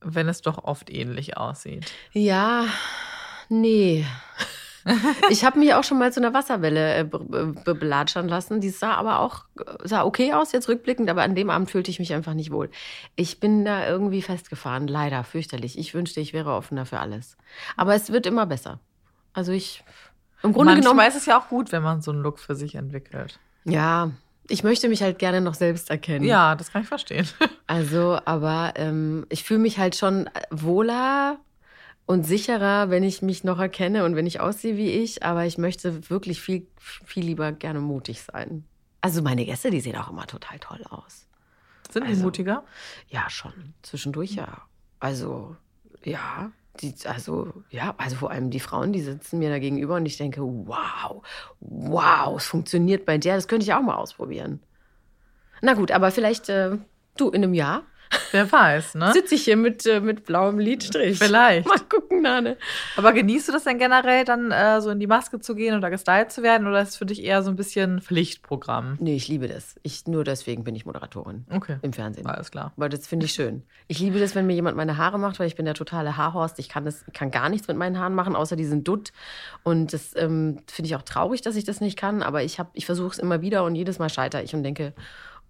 wenn 0.00 0.28
es 0.28 0.40
doch 0.40 0.64
oft 0.64 0.88
ähnlich 0.90 1.36
aussieht. 1.36 1.90
Ja, 2.12 2.66
nee. 3.50 4.06
Ich 5.30 5.44
habe 5.44 5.58
mich 5.58 5.74
auch 5.74 5.84
schon 5.84 5.98
mal 5.98 6.12
zu 6.12 6.20
einer 6.20 6.34
Wasserwelle 6.34 6.98
äh, 6.98 7.04
be 7.04 7.18
be 7.64 7.74
belatschern 7.74 8.28
lassen. 8.28 8.60
Die 8.60 8.70
sah 8.70 8.94
aber 8.94 9.20
auch 9.20 9.44
sah 9.82 10.04
okay 10.04 10.32
aus, 10.32 10.52
jetzt 10.52 10.68
rückblickend, 10.68 11.08
aber 11.08 11.22
an 11.22 11.34
dem 11.34 11.50
Abend 11.50 11.70
fühlte 11.70 11.90
ich 11.90 11.98
mich 11.98 12.12
einfach 12.12 12.34
nicht 12.34 12.50
wohl. 12.50 12.70
Ich 13.16 13.40
bin 13.40 13.64
da 13.64 13.86
irgendwie 13.88 14.22
festgefahren, 14.22 14.86
leider, 14.86 15.24
fürchterlich. 15.24 15.78
Ich 15.78 15.94
wünschte, 15.94 16.20
ich 16.20 16.32
wäre 16.32 16.52
offener 16.52 16.86
für 16.86 17.00
alles. 17.00 17.36
Aber 17.76 17.94
es 17.94 18.12
wird 18.12 18.26
immer 18.26 18.46
besser. 18.46 18.80
Also 19.32 19.52
ich, 19.52 19.82
im 20.42 20.52
Grunde 20.52 20.72
Manchmal 20.72 20.92
genommen, 20.92 21.08
ist 21.08 21.16
es 21.16 21.26
ja 21.26 21.38
auch 21.38 21.48
gut, 21.48 21.72
wenn 21.72 21.82
man 21.82 22.02
so 22.02 22.10
einen 22.10 22.22
Look 22.22 22.38
für 22.38 22.54
sich 22.54 22.74
entwickelt. 22.74 23.38
ja, 23.64 24.10
ich 24.48 24.62
möchte 24.62 24.88
mich 24.90 25.02
halt 25.02 25.18
gerne 25.18 25.40
noch 25.40 25.54
selbst 25.54 25.88
erkennen. 25.88 26.24
Ja, 26.24 26.54
das 26.54 26.70
kann 26.70 26.82
ich 26.82 26.88
verstehen. 26.88 27.26
Also, 27.66 28.18
aber 28.26 28.74
ähm, 28.76 29.24
ich 29.30 29.42
fühle 29.42 29.60
mich 29.60 29.78
halt 29.78 29.96
schon 29.96 30.28
wohler 30.50 31.38
und 32.06 32.24
sicherer, 32.24 32.90
wenn 32.90 33.02
ich 33.02 33.22
mich 33.22 33.44
noch 33.44 33.58
erkenne 33.58 34.04
und 34.04 34.14
wenn 34.16 34.26
ich 34.26 34.40
aussehe 34.40 34.76
wie 34.76 34.90
ich. 34.90 35.22
Aber 35.22 35.44
ich 35.46 35.58
möchte 35.58 36.10
wirklich 36.10 36.40
viel, 36.40 36.66
viel 36.78 37.24
lieber 37.24 37.52
gerne 37.52 37.80
mutig 37.80 38.22
sein. 38.22 38.64
Also 39.00 39.22
meine 39.22 39.44
Gäste, 39.44 39.70
die 39.70 39.80
sehen 39.80 39.96
auch 39.96 40.10
immer 40.10 40.26
total 40.26 40.58
toll 40.58 40.82
aus. 40.90 41.26
Sind 41.90 42.04
die 42.04 42.10
Also- 42.10 42.22
mutiger? 42.22 42.64
Ja, 43.08 43.28
schon. 43.30 43.52
Zwischendurch 43.82 44.32
ja. 44.34 44.62
Also, 45.00 45.56
ja. 46.02 46.50
Die, 46.80 46.92
also, 47.04 47.52
ja, 47.70 47.94
also 47.98 48.16
vor 48.16 48.32
allem 48.32 48.50
die 48.50 48.58
Frauen, 48.58 48.92
die 48.92 49.00
sitzen 49.00 49.38
mir 49.38 49.48
da 49.48 49.60
gegenüber 49.60 49.94
und 49.94 50.06
ich 50.06 50.16
denke, 50.16 50.40
wow, 50.42 51.22
wow, 51.60 52.36
es 52.36 52.46
funktioniert 52.46 53.04
bei 53.06 53.16
der, 53.16 53.36
das 53.36 53.46
könnte 53.46 53.64
ich 53.64 53.72
auch 53.72 53.80
mal 53.80 53.94
ausprobieren. 53.94 54.60
Na 55.62 55.74
gut, 55.74 55.92
aber 55.92 56.10
vielleicht, 56.10 56.48
äh, 56.48 56.76
du, 57.16 57.28
in 57.30 57.44
einem 57.44 57.54
Jahr 57.54 57.84
Wer 58.30 58.50
weiß, 58.50 58.94
ne? 58.96 59.12
sitze 59.12 59.34
ich 59.36 59.44
hier 59.44 59.56
mit, 59.56 59.86
äh, 59.86 60.00
mit 60.00 60.24
blauem 60.24 60.58
Lidstrich. 60.58 61.18
Vielleicht. 61.18 61.66
Mal 61.68 61.78
gucken, 61.88 62.22
Nane. 62.22 62.56
Aber 62.96 63.12
genießt 63.12 63.48
du 63.48 63.52
das 63.52 63.64
denn 63.64 63.78
generell, 63.78 64.24
dann 64.24 64.50
äh, 64.50 64.80
so 64.80 64.90
in 64.90 64.98
die 65.00 65.06
Maske 65.06 65.38
zu 65.40 65.54
gehen 65.54 65.76
oder 65.76 65.88
gestylt 65.90 66.32
zu 66.32 66.42
werden? 66.42 66.66
Oder 66.66 66.82
ist 66.82 66.90
es 66.90 66.96
für 66.96 67.06
dich 67.06 67.22
eher 67.22 67.42
so 67.42 67.50
ein 67.50 67.56
bisschen 67.56 68.00
Pflichtprogramm? 68.00 68.96
Nee, 69.00 69.14
ich 69.16 69.28
liebe 69.28 69.46
das. 69.48 69.76
Ich, 69.82 70.06
nur 70.06 70.24
deswegen 70.24 70.64
bin 70.64 70.74
ich 70.74 70.84
Moderatorin 70.86 71.44
Okay. 71.52 71.76
im 71.82 71.92
Fernsehen. 71.92 72.26
Alles 72.26 72.50
klar. 72.50 72.72
Weil 72.76 72.88
das 72.88 73.06
finde 73.06 73.26
ich 73.26 73.32
schön. 73.32 73.62
Ich 73.86 73.98
liebe 74.00 74.18
das, 74.18 74.34
wenn 74.34 74.46
mir 74.46 74.54
jemand 74.54 74.76
meine 74.76 74.96
Haare 74.96 75.18
macht, 75.18 75.38
weil 75.38 75.46
ich 75.46 75.54
bin 75.56 75.64
der 75.64 75.74
totale 75.74 76.16
Haarhorst. 76.16 76.58
Ich 76.58 76.68
kann, 76.68 76.84
das, 76.84 77.04
kann 77.14 77.30
gar 77.30 77.48
nichts 77.48 77.68
mit 77.68 77.76
meinen 77.76 77.98
Haaren 77.98 78.14
machen, 78.14 78.34
außer 78.34 78.56
die 78.56 78.64
sind 78.64 78.88
dutt. 78.88 79.12
Und 79.62 79.92
das 79.92 80.14
ähm, 80.16 80.58
finde 80.70 80.86
ich 80.88 80.96
auch 80.96 81.02
traurig, 81.02 81.42
dass 81.42 81.56
ich 81.56 81.64
das 81.64 81.80
nicht 81.80 81.96
kann. 81.98 82.22
Aber 82.22 82.42
ich, 82.42 82.58
hab- 82.58 82.70
ich 82.74 82.86
versuche 82.86 83.12
es 83.12 83.18
immer 83.18 83.42
wieder 83.42 83.64
und 83.64 83.74
jedes 83.76 83.98
Mal 83.98 84.08
scheitere 84.08 84.42
ich 84.42 84.54
und 84.54 84.62
denke, 84.64 84.92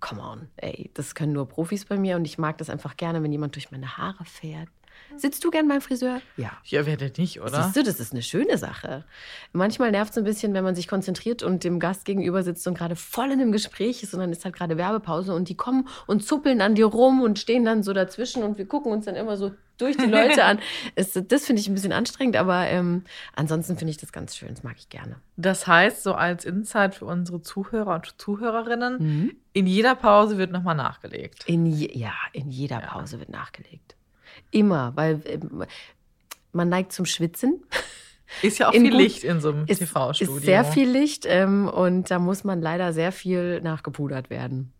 come 0.05 0.21
on, 0.21 0.49
ey, 0.57 0.91
das 0.95 1.15
können 1.15 1.33
nur 1.33 1.49
Profis 1.49 1.87
bei 1.87 1.97
mir. 1.97 2.17
Und 2.17 2.25
ich 2.27 2.39
mag 2.39 2.59
das 2.59 2.71
einfach 2.71 2.97
gerne, 2.97 3.23
wenn 3.23 3.33
jemand 3.33 3.55
durch 3.55 3.71
meine 3.71 3.97
Haare 3.97 4.25
fährt. 4.25 4.69
Sitzt 5.17 5.45
du 5.45 5.51
gern 5.51 5.69
beim 5.69 5.81
Friseur? 5.81 6.21
Ja. 6.37 6.53
Ja, 6.65 6.87
wer 6.87 6.97
denn 6.97 7.13
nicht, 7.17 7.41
oder? 7.41 7.63
Siehst 7.63 7.77
du, 7.77 7.83
das 7.83 8.01
ist 8.01 8.13
eine 8.13 8.23
schöne 8.23 8.59
Sache. 8.59 9.05
Manchmal 9.53 9.91
nervt 9.91 10.13
es 10.13 10.19
ein 10.19 10.25
bisschen, 10.25 10.55
wenn 10.55 10.65
man 10.65 10.75
sich 10.75 10.89
konzentriert 10.89 11.43
und 11.43 11.65
dem 11.65 11.79
Gast 11.81 12.05
gegenüber 12.05 12.43
sitzt 12.43 12.67
und 12.67 12.77
gerade 12.77 12.97
voll 12.97 13.27
in 13.31 13.41
einem 13.41 13.53
Gespräch 13.53 14.03
ist 14.03 14.15
und 14.15 14.21
dann 14.21 14.33
ist 14.33 14.45
halt 14.45 14.55
gerade 14.57 14.77
Werbepause 14.77 15.35
und 15.35 15.49
die 15.49 15.57
kommen 15.57 15.89
und 16.07 16.25
zuppeln 16.25 16.61
an 16.61 16.75
dir 16.75 16.87
rum 16.87 17.23
und 17.23 17.39
stehen 17.39 17.65
dann 17.65 17.83
so 17.83 17.93
dazwischen 17.93 18.43
und 18.43 18.59
wir 18.59 18.67
gucken 18.67 18.93
uns 18.93 19.05
dann 19.07 19.15
immer 19.17 19.37
so 19.37 19.53
durch 19.79 19.97
die 19.97 20.07
Leute 20.07 20.45
an. 20.45 20.59
Es, 20.95 21.13
das 21.27 21.45
finde 21.47 21.61
ich 21.61 21.69
ein 21.69 21.75
bisschen 21.75 21.93
anstrengend, 21.93 22.37
aber 22.37 22.67
ähm, 22.69 23.03
ansonsten 23.35 23.77
finde 23.77 23.91
ich 23.91 23.97
das 23.97 24.13
ganz 24.13 24.37
schön. 24.37 24.49
Das 24.51 24.63
mag 24.63 24.77
ich 24.79 24.89
gerne. 24.89 25.17
Das 25.37 25.67
heißt, 25.67 26.03
so 26.05 26.15
als 26.15 26.45
Insight 26.45 26.95
für 26.95 27.07
unsere 27.07 27.43
Zuhörer 27.43 27.95
und 27.97 28.15
Zuhörerinnen, 28.21 28.97
Mhm. 28.99 29.37
in 29.53 29.67
jeder 29.67 29.95
Pause 29.97 30.39
wird 30.39 30.53
nochmal 30.53 30.77
nachgelegt. 30.77 31.45
In 31.47 31.67
je, 31.67 31.91
ja, 31.93 32.13
in 32.33 32.51
jeder 32.51 32.81
Ja. 32.81 32.87
Pause 32.87 33.19
wird 33.19 33.31
nachgelegt. 33.31 33.97
Immer, 34.51 34.93
weil 34.97 35.21
ähm, 35.27 35.65
man 36.53 36.69
neigt 36.69 36.93
zum 36.93 37.07
Schwitzen. 37.07 37.63
Ist 38.43 38.59
ja 38.59 38.69
auch 38.69 38.73
In 38.73 38.83
viel 38.83 38.91
gut- 38.93 39.01
Licht 39.01 39.25
in 39.25 39.41
so 39.41 39.51
einem 39.51 39.67
TV-Studio. 39.67 40.37
ist 40.37 40.45
sehr 40.45 40.65
viel 40.65 40.89
Licht 40.89 41.25
ähm, 41.29 41.69
und 41.69 42.11
da 42.11 42.19
muss 42.19 42.43
man 42.45 42.61
leider 42.63 42.93
sehr 42.93 43.13
viel 43.13 43.61
nachgepudert 43.61 44.31
werden. 44.31 44.73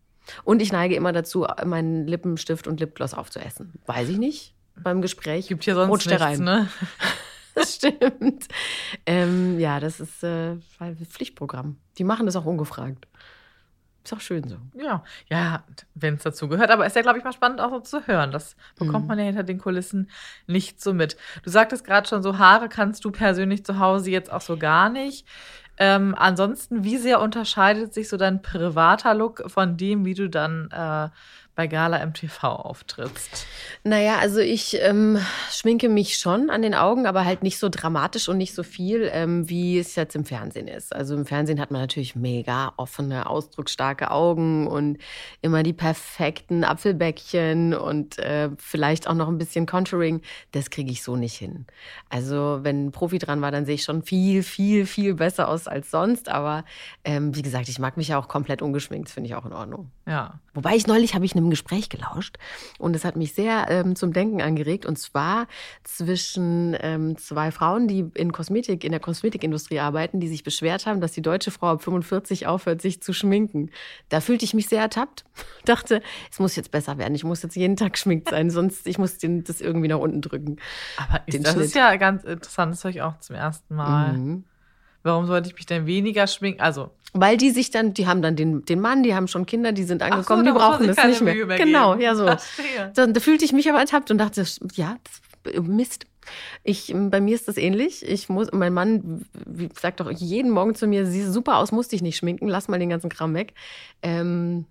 Und 0.43 0.61
ich 0.61 0.71
neige 0.71 0.95
immer 0.95 1.13
dazu, 1.13 1.45
meinen 1.65 2.07
Lippenstift 2.07 2.67
und 2.67 2.79
Lipgloss 2.79 3.13
aufzuessen. 3.13 3.73
Weiß 3.85 4.09
ich 4.09 4.17
nicht. 4.17 4.55
Beim 4.83 5.01
Gespräch 5.01 5.47
Gibt 5.47 5.63
hier 5.63 5.75
sonst 5.75 5.89
rutscht 5.91 6.09
der 6.09 6.19
nichts, 6.19 6.39
rein. 6.39 6.43
ne? 6.43 6.69
Das 7.53 7.75
stimmt. 7.75 8.47
Ähm, 9.05 9.59
ja, 9.61 9.79
das 9.79 10.01
ist 10.01 10.21
äh, 10.23 10.57
Pflichtprogramm. 11.09 11.77
Die 11.97 12.03
machen 12.03 12.25
das 12.25 12.35
auch 12.35 12.43
ungefragt. 12.43 13.07
Ist 14.05 14.13
auch 14.13 14.19
schön 14.21 14.47
so. 14.47 14.57
Ja, 14.75 15.03
ja, 15.29 15.63
wenn 15.95 16.13
es 16.15 16.23
dazu 16.23 16.47
gehört. 16.47 16.69
Aber 16.69 16.85
ist 16.85 16.95
ja, 16.95 17.01
glaube 17.01 17.17
ich, 17.17 17.23
mal 17.23 17.33
spannend 17.33 17.59
auch 17.59 17.71
so 17.71 17.79
zu 17.79 18.05
hören. 18.07 18.31
Das 18.31 18.55
bekommt 18.77 19.05
Mhm. 19.05 19.07
man 19.07 19.17
ja 19.19 19.25
hinter 19.25 19.43
den 19.43 19.57
Kulissen 19.57 20.11
nicht 20.45 20.79
so 20.79 20.93
mit. 20.93 21.17
Du 21.43 21.49
sagtest 21.49 21.83
gerade 21.83 22.07
schon, 22.07 22.21
so 22.21 22.37
Haare 22.37 22.69
kannst 22.69 23.03
du 23.03 23.11
persönlich 23.11 23.65
zu 23.65 23.79
Hause 23.79 24.11
jetzt 24.11 24.31
auch 24.31 24.41
so 24.41 24.57
gar 24.57 24.89
nicht. 24.89 25.27
Ähm, 25.77 26.13
ansonsten, 26.17 26.83
wie 26.83 26.97
sehr 26.97 27.19
unterscheidet 27.19 27.93
sich 27.93 28.07
so 28.07 28.15
dein 28.15 28.41
privater 28.41 29.13
Look 29.15 29.43
von 29.51 29.75
dem, 29.75 30.05
wie 30.05 30.13
du 30.13 30.29
dann 30.29 30.69
äh, 30.71 31.09
bei 31.55 31.67
Gala 31.67 31.97
im 31.97 32.13
TV 32.13 32.47
auftrittst? 32.47 33.47
Naja, 33.83 34.17
also 34.17 34.39
ich 34.39 34.77
ähm, 34.81 35.19
schminke 35.49 35.89
mich 35.89 36.17
schon 36.17 36.49
an 36.49 36.61
den 36.61 36.73
Augen, 36.73 37.05
aber 37.05 37.23
halt 37.23 37.43
nicht 37.43 37.59
so 37.59 37.69
dramatisch 37.69 38.27
und 38.27 38.37
nicht 38.37 38.53
so 38.53 38.63
viel, 38.63 39.09
ähm, 39.13 39.47
wie 39.49 39.79
es 39.79 39.95
jetzt 39.95 40.15
im 40.15 40.25
Fernsehen 40.25 40.67
ist. 40.67 40.93
Also 40.93 41.15
im 41.15 41.25
Fernsehen 41.25 41.59
hat 41.59 41.71
man 41.71 41.81
natürlich 41.81 42.15
mega 42.15 42.73
offene, 42.77 43.29
ausdrucksstarke 43.29 44.11
Augen 44.11 44.67
und 44.67 44.97
immer 45.41 45.63
die 45.63 45.73
perfekten 45.73 46.63
Apfelbäckchen 46.63 47.73
und 47.73 48.19
äh, 48.19 48.49
vielleicht 48.57 49.07
auch 49.07 49.13
noch 49.13 49.27
ein 49.27 49.37
bisschen 49.37 49.65
Contouring. 49.65 50.21
Das 50.51 50.69
kriege 50.69 50.91
ich 50.91 51.03
so 51.03 51.15
nicht 51.15 51.35
hin. 51.35 51.65
Also 52.09 52.59
wenn 52.63 52.87
ein 52.87 52.91
Profi 52.91 53.17
dran 53.19 53.41
war, 53.41 53.51
dann 53.51 53.65
sehe 53.65 53.75
ich 53.75 53.83
schon 53.83 54.03
viel, 54.03 54.43
viel, 54.43 54.85
viel 54.85 55.13
besser 55.13 55.47
aus 55.47 55.67
als 55.67 55.91
sonst. 55.91 56.29
Aber 56.29 56.65
ähm, 57.03 57.35
wie 57.35 57.41
gesagt, 57.41 57.69
ich 57.69 57.79
mag 57.79 57.97
mich 57.97 58.09
ja 58.09 58.19
auch 58.19 58.27
komplett 58.27 58.61
ungeschminkt, 58.61 59.09
finde 59.09 59.29
ich 59.29 59.35
auch 59.35 59.45
in 59.45 59.53
Ordnung. 59.53 59.91
Ja. 60.07 60.39
Wobei 60.53 60.75
ich 60.75 60.87
neulich 60.87 61.15
habe 61.15 61.25
ich 61.25 61.35
einem 61.45 61.51
Gespräch 61.51 61.89
gelauscht 61.89 62.37
und 62.79 62.95
es 62.95 63.05
hat 63.05 63.15
mich 63.15 63.33
sehr 63.33 63.67
ähm, 63.69 63.95
zum 63.95 64.13
Denken 64.13 64.41
angeregt 64.41 64.85
und 64.85 64.97
zwar 64.97 65.47
zwischen 65.83 66.75
ähm, 66.81 67.17
zwei 67.17 67.51
Frauen, 67.51 67.87
die 67.87 68.09
in 68.13 68.31
Kosmetik 68.31 68.83
in 68.83 68.91
der 68.91 68.99
Kosmetikindustrie 68.99 69.79
arbeiten, 69.79 70.19
die 70.19 70.27
sich 70.27 70.43
beschwert 70.43 70.85
haben, 70.85 71.01
dass 71.01 71.13
die 71.13 71.21
deutsche 71.21 71.51
Frau 71.51 71.67
ab 71.67 71.83
45 71.83 72.47
aufhört, 72.47 72.81
sich 72.81 73.01
zu 73.01 73.13
schminken. 73.13 73.71
Da 74.09 74.19
fühlte 74.19 74.45
ich 74.45 74.53
mich 74.53 74.67
sehr 74.67 74.81
ertappt. 74.81 75.25
Dachte, 75.65 76.01
es 76.31 76.39
muss 76.39 76.55
jetzt 76.55 76.71
besser 76.71 76.97
werden. 76.97 77.15
Ich 77.15 77.23
muss 77.23 77.41
jetzt 77.41 77.55
jeden 77.55 77.75
Tag 77.75 77.97
schminkt 77.97 78.29
sein, 78.29 78.49
sonst 78.49 78.87
ich 78.87 78.97
muss 78.97 79.17
den, 79.17 79.43
das 79.43 79.61
irgendwie 79.61 79.87
nach 79.87 79.99
unten 79.99 80.21
drücken. 80.21 80.57
Aber 80.97 81.21
ist, 81.25 81.45
das 81.45 81.53
Schnitt. 81.53 81.65
ist 81.65 81.75
ja 81.75 81.95
ganz 81.95 82.23
interessant, 82.23 82.73
das 82.73 82.83
höre 82.83 82.91
ich 82.91 83.01
auch 83.01 83.19
zum 83.19 83.35
ersten 83.35 83.75
Mal. 83.75 84.13
Mhm. 84.13 84.43
Warum 85.03 85.27
sollte 85.27 85.49
ich 85.49 85.55
mich 85.55 85.67
denn 85.67 85.85
weniger 85.85 86.25
schminken? 86.25 86.61
Also, 86.61 86.89
Weil 87.17 87.37
die 87.37 87.51
sich 87.51 87.71
dann, 87.71 87.93
die 87.93 88.07
haben 88.07 88.21
dann 88.21 88.35
den, 88.35 88.65
den 88.65 88.81
Mann, 88.81 89.01
die 89.01 89.15
haben 89.15 89.29
schon 89.29 89.45
Kinder, 89.45 89.71
die 89.71 89.85
sind 89.85 90.01
angekommen, 90.01 90.45
so, 90.45 90.51
die 90.51 90.57
brauchen 90.57 90.87
das 90.87 91.01
nicht 91.05 91.21
mehr. 91.21 91.45
Mehr 91.45 91.57
genau, 91.57 91.95
ja 91.95 92.13
so. 92.13 92.25
Verstehe. 92.25 92.91
Dann 92.93 93.13
da 93.13 93.21
fühlte 93.21 93.45
ich 93.45 93.53
mich 93.53 93.69
aber 93.69 93.79
ertappt 93.79 94.11
und 94.11 94.17
dachte, 94.17 94.45
ja, 94.73 94.97
das, 95.03 95.61
Mist. 95.61 96.07
Ich, 96.63 96.93
bei 96.93 97.21
mir 97.21 97.35
ist 97.35 97.47
das 97.47 97.55
ähnlich. 97.55 98.05
Ich 98.05 98.27
muss, 98.27 98.51
mein 98.51 98.73
Mann 98.73 99.25
sagt 99.79 100.01
doch 100.01 100.11
jeden 100.11 100.51
Morgen 100.51 100.75
zu 100.75 100.87
mir, 100.87 101.05
siehst 101.05 101.31
super 101.31 101.57
aus, 101.57 101.71
musst 101.71 101.93
dich 101.93 102.01
nicht 102.01 102.17
schminken, 102.17 102.49
lass 102.49 102.67
mal 102.67 102.79
den 102.79 102.89
ganzen 102.89 103.09
Kram 103.09 103.33
weg. 103.33 103.53
Ähm, 104.01 104.65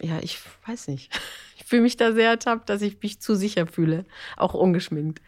ja, 0.00 0.18
ich 0.20 0.38
weiß 0.66 0.88
nicht. 0.88 1.12
Ich 1.56 1.70
fühle 1.70 1.82
mich 1.82 1.96
da 1.96 2.12
sehr 2.12 2.28
ertappt, 2.28 2.68
dass 2.68 2.82
ich 2.82 3.00
mich 3.00 3.20
zu 3.20 3.34
sicher 3.34 3.66
fühle, 3.66 4.04
auch 4.36 4.52
ungeschminkt. 4.52 5.22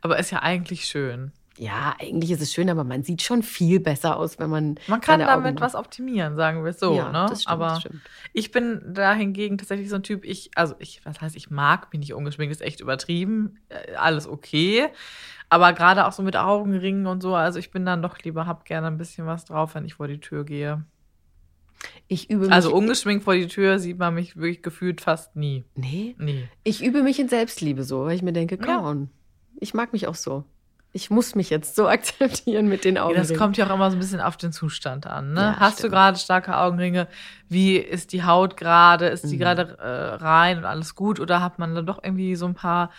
Aber 0.00 0.18
ist 0.18 0.30
ja 0.30 0.38
eigentlich 0.38 0.86
schön. 0.86 1.32
Ja, 1.58 1.94
eigentlich 2.00 2.30
ist 2.30 2.40
es 2.40 2.52
schön, 2.52 2.70
aber 2.70 2.82
man 2.82 3.02
sieht 3.02 3.20
schon 3.22 3.42
viel 3.42 3.78
besser 3.78 4.16
aus, 4.16 4.38
wenn 4.38 4.48
man. 4.48 4.76
Man 4.86 5.00
kann 5.00 5.20
damit 5.20 5.60
was 5.60 5.74
optimieren, 5.74 6.34
sagen 6.36 6.64
wir 6.64 6.70
es 6.70 6.80
so. 6.80 6.94
ja, 6.94 7.12
ne? 7.12 7.26
das 7.28 7.42
stimmt, 7.42 7.52
Aber 7.52 7.66
das 7.68 7.80
stimmt. 7.80 8.00
ich 8.32 8.50
bin 8.50 8.80
da 8.94 9.12
hingegen 9.12 9.58
tatsächlich 9.58 9.90
so 9.90 9.96
ein 9.96 10.02
Typ, 10.02 10.24
ich, 10.24 10.50
also 10.54 10.74
ich, 10.78 11.00
was 11.04 11.20
heißt, 11.20 11.36
ich 11.36 11.50
mag 11.50 11.92
mich 11.92 12.00
nicht 12.00 12.14
ungeschminkt, 12.14 12.52
ist 12.54 12.62
echt 12.62 12.80
übertrieben. 12.80 13.58
Äh, 13.68 13.94
Alles 13.96 14.26
okay. 14.26 14.88
Aber 15.50 15.74
gerade 15.74 16.06
auch 16.06 16.12
so 16.12 16.22
mit 16.22 16.36
Augenringen 16.36 17.06
und 17.06 17.20
so, 17.20 17.34
also 17.34 17.58
ich 17.58 17.70
bin 17.70 17.84
dann 17.84 18.00
doch 18.00 18.18
lieber, 18.20 18.46
hab 18.46 18.64
gerne 18.64 18.86
ein 18.86 18.96
bisschen 18.96 19.26
was 19.26 19.44
drauf, 19.44 19.74
wenn 19.74 19.84
ich 19.84 19.94
vor 19.94 20.08
die 20.08 20.20
Tür 20.20 20.44
gehe. 20.44 20.82
Ich 22.08 22.30
übe 22.30 22.44
mich. 22.44 22.52
Also 22.52 22.74
ungeschminkt 22.74 23.24
vor 23.24 23.34
die 23.34 23.48
Tür 23.48 23.78
sieht 23.78 23.98
man 23.98 24.14
mich 24.14 24.36
wirklich 24.36 24.62
gefühlt 24.62 25.00
fast 25.02 25.36
nie. 25.36 25.64
Nee, 25.74 26.14
Nie. 26.18 26.48
ich 26.64 26.82
übe 26.82 27.02
mich 27.02 27.18
in 27.20 27.28
Selbstliebe 27.28 27.84
so, 27.84 28.04
weil 28.04 28.14
ich 28.16 28.22
mir 28.22 28.32
denke, 28.32 28.56
come 28.56 28.70
Ja. 28.70 28.96
Ich 29.60 29.74
mag 29.74 29.92
mich 29.92 30.06
auch 30.06 30.14
so. 30.14 30.44
Ich 30.94 31.08
muss 31.08 31.34
mich 31.34 31.48
jetzt 31.48 31.74
so 31.74 31.88
akzeptieren 31.88 32.68
mit 32.68 32.84
den 32.84 32.96
Ja, 32.96 33.04
Augen. 33.04 33.14
das 33.14 33.32
kommt 33.34 33.56
ja 33.56 33.66
auch 33.66 33.74
immer 33.74 33.90
so 33.90 33.96
ein 33.96 34.00
bisschen 34.00 34.20
auf 34.20 34.36
den 34.36 34.52
Zustand 34.52 35.06
an. 35.06 35.32
Ne? 35.32 35.40
Ja, 35.40 35.56
Hast 35.58 35.78
du 35.78 35.82
stimmt. 35.82 35.92
gerade 35.94 36.18
starke 36.18 36.56
Augenringe? 36.56 37.08
Wie 37.48 37.76
ist 37.78 38.12
die 38.12 38.24
Haut 38.24 38.56
gerade? 38.58 39.06
Ist 39.06 39.24
die 39.30 39.36
Mhm. 39.36 39.40
gerade 39.40 39.78
äh, 39.78 40.14
rein 40.22 40.58
und 40.58 40.64
alles 40.66 40.94
gut? 40.94 41.18
Oder 41.18 41.40
hat 41.42 41.58
man 41.58 41.74
dann 41.74 41.86
doch 41.86 42.02
irgendwie 42.04 42.36
so 42.36 42.46
ein 42.46 42.54
paar 42.54 42.90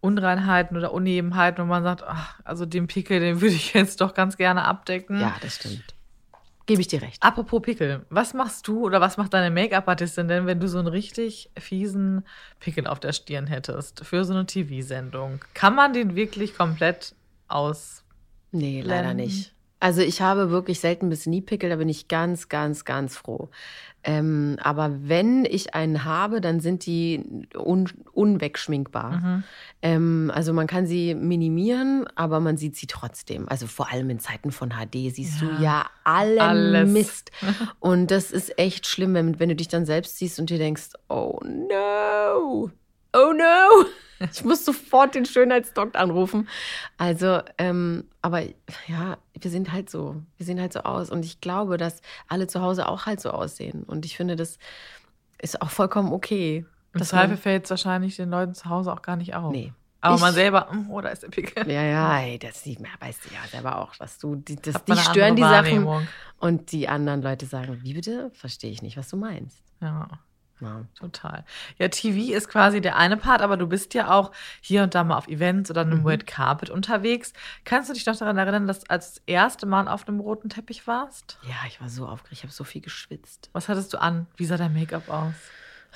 Unreinheiten 0.00 0.76
oder 0.76 0.92
Unebenheiten, 0.92 1.62
wo 1.64 1.68
man 1.68 1.82
sagt, 1.82 2.02
ach, 2.06 2.40
also 2.44 2.66
den 2.66 2.86
Pickel, 2.86 3.20
den 3.20 3.40
würde 3.40 3.54
ich 3.54 3.74
jetzt 3.74 4.00
doch 4.00 4.14
ganz 4.14 4.36
gerne 4.36 4.64
abdecken? 4.64 5.20
Ja, 5.20 5.34
das 5.40 5.56
stimmt. 5.56 5.84
Gebe 6.66 6.80
ich 6.80 6.86
dir 6.86 7.02
recht. 7.02 7.20
Apropos 7.22 7.60
Pickel, 7.60 8.06
was 8.08 8.34
machst 8.34 8.68
du 8.68 8.84
oder 8.84 9.00
was 9.00 9.16
macht 9.16 9.34
deine 9.34 9.50
Make-up-Artistin 9.50 10.28
denn, 10.28 10.46
wenn 10.46 10.60
du 10.60 10.68
so 10.68 10.78
einen 10.78 10.86
richtig 10.86 11.50
fiesen 11.58 12.24
Pickel 12.60 12.86
auf 12.86 13.00
der 13.00 13.12
Stirn 13.12 13.48
hättest 13.48 14.04
für 14.06 14.24
so 14.24 14.32
eine 14.32 14.46
TV-Sendung? 14.46 15.40
Kann 15.54 15.74
man 15.74 15.92
den 15.92 16.14
wirklich 16.14 16.56
komplett 16.56 17.14
aus? 17.54 18.04
Nee, 18.50 18.82
leider 18.82 19.14
nicht. 19.14 19.54
Also 19.80 20.00
ich 20.00 20.20
habe 20.22 20.50
wirklich 20.50 20.78
selten 20.78 21.08
bis 21.08 21.26
nie 21.26 21.40
Pickel, 21.40 21.68
da 21.68 21.74
bin 21.74 21.88
ich 21.88 22.06
ganz, 22.06 22.48
ganz, 22.48 22.84
ganz 22.84 23.16
froh. 23.16 23.48
Ähm, 24.04 24.56
aber 24.62 25.08
wenn 25.08 25.44
ich 25.44 25.74
einen 25.74 26.04
habe, 26.04 26.40
dann 26.40 26.60
sind 26.60 26.86
die 26.86 27.48
un 27.56 27.88
unwegschminkbar. 28.12 29.10
Mhm. 29.18 29.44
Ähm, 29.82 30.30
also 30.34 30.52
man 30.52 30.68
kann 30.68 30.86
sie 30.86 31.16
minimieren, 31.16 32.06
aber 32.14 32.38
man 32.38 32.56
sieht 32.56 32.76
sie 32.76 32.86
trotzdem. 32.86 33.48
Also 33.48 33.66
vor 33.66 33.90
allem 33.90 34.08
in 34.10 34.20
Zeiten 34.20 34.52
von 34.52 34.70
HD 34.70 35.12
siehst 35.12 35.40
Ja. 35.42 35.48
du 35.48 35.62
ja 35.62 35.86
allen 36.04 36.38
Alles. 36.40 36.90
Mist. 36.90 37.30
Und 37.80 38.12
das 38.12 38.30
ist 38.30 38.56
echt 38.60 38.86
schlimm, 38.86 39.14
wenn, 39.14 39.40
wenn 39.40 39.48
du 39.48 39.56
dich 39.56 39.68
dann 39.68 39.84
selbst 39.86 40.16
siehst 40.18 40.38
und 40.38 40.48
dir 40.50 40.58
denkst, 40.58 40.90
oh 41.08 41.40
no, 41.44 42.70
oh 43.12 43.32
no. 43.32 43.86
Ich 44.30 44.44
muss 44.44 44.64
sofort 44.64 45.16
den 45.16 45.26
Schönheitsdokt 45.26 45.96
anrufen. 45.96 46.48
Also, 46.96 47.40
ähm, 47.58 48.04
aber 48.22 48.42
ja, 48.86 49.18
wir 49.36 49.50
sind 49.50 49.72
halt 49.72 49.90
so, 49.90 50.22
wir 50.36 50.46
sehen 50.46 50.60
halt 50.60 50.72
so 50.72 50.80
aus. 50.80 51.10
Und 51.10 51.24
ich 51.24 51.40
glaube, 51.40 51.76
dass 51.76 52.00
alle 52.28 52.46
zu 52.46 52.60
Hause 52.62 52.88
auch 52.88 53.06
halt 53.06 53.20
so 53.20 53.30
aussehen. 53.30 53.82
Und 53.82 54.04
ich 54.04 54.16
finde, 54.16 54.36
das 54.36 54.58
ist 55.40 55.60
auch 55.60 55.70
vollkommen 55.70 56.12
okay. 56.12 56.64
Im 56.94 57.02
Zweifel 57.02 57.28
man- 57.30 57.38
fällt 57.38 57.64
es 57.64 57.70
wahrscheinlich 57.70 58.14
den 58.16 58.30
Leuten 58.30 58.54
zu 58.54 58.68
Hause 58.68 58.92
auch 58.92 59.02
gar 59.02 59.16
nicht 59.16 59.34
auf. 59.34 59.50
Nee. 59.50 59.72
Aber 60.00 60.14
Ich- 60.16 60.20
man 60.20 60.34
selber, 60.34 60.68
hm, 60.70 60.88
oh, 60.90 61.00
da 61.00 61.08
ist 61.08 61.22
der 61.24 61.28
Pickel. 61.28 61.68
Ja, 61.70 61.82
ja, 61.82 62.18
ey, 62.20 62.38
das 62.38 62.62
sieht 62.62 62.78
man, 62.80 62.90
weißt 63.00 63.24
du 63.24 63.34
ja 63.34 63.40
selber 63.50 63.78
auch, 63.78 63.94
dass 63.96 64.18
du, 64.18 64.36
die, 64.36 64.54
das, 64.56 64.84
die 64.84 64.96
stören 64.96 65.34
die 65.36 65.42
Sachen 65.42 66.06
und 66.38 66.70
die 66.72 66.88
anderen 66.88 67.22
Leute 67.22 67.46
sagen, 67.46 67.80
wie 67.82 67.94
bitte? 67.94 68.30
Verstehe 68.34 68.70
ich 68.70 68.82
nicht, 68.82 68.96
was 68.96 69.08
du 69.08 69.16
meinst. 69.16 69.62
Ja, 69.80 70.08
Ja. 70.60 70.84
total. 70.98 71.44
Ja, 71.78 71.88
TV 71.88 72.32
ist 72.36 72.48
quasi 72.48 72.80
der 72.80 72.96
eine 72.96 73.16
Part, 73.16 73.40
aber 73.42 73.56
du 73.56 73.66
bist 73.66 73.94
ja 73.94 74.12
auch 74.12 74.30
hier 74.60 74.84
und 74.84 74.94
da 74.94 75.02
mal 75.02 75.16
auf 75.16 75.26
Events 75.26 75.70
oder 75.70 75.80
einem 75.80 76.00
Mhm. 76.00 76.06
Red 76.06 76.26
Carpet 76.26 76.70
unterwegs. 76.70 77.32
Kannst 77.64 77.90
du 77.90 77.94
dich 77.94 78.06
noch 78.06 78.16
daran 78.16 78.38
erinnern, 78.38 78.66
dass 78.68 78.80
du 78.80 78.90
als 78.90 79.14
das 79.14 79.22
erste 79.26 79.66
Mal 79.66 79.88
auf 79.88 80.06
einem 80.06 80.20
roten 80.20 80.48
Teppich 80.50 80.86
warst? 80.86 81.38
ja, 81.42 81.56
ich 81.66 81.80
war 81.80 81.88
so 81.88 82.06
aufgeregt, 82.06 82.38
ich 82.38 82.42
habe 82.44 82.52
so 82.52 82.62
viel 82.64 82.80
geschwitzt. 82.80 83.50
Was 83.52 83.68
hattest 83.68 83.92
du 83.92 84.00
an? 84.00 84.26
Wie 84.36 84.44
sah 84.44 84.56
dein 84.56 84.72
Make-up 84.72 85.08
aus? 85.08 85.34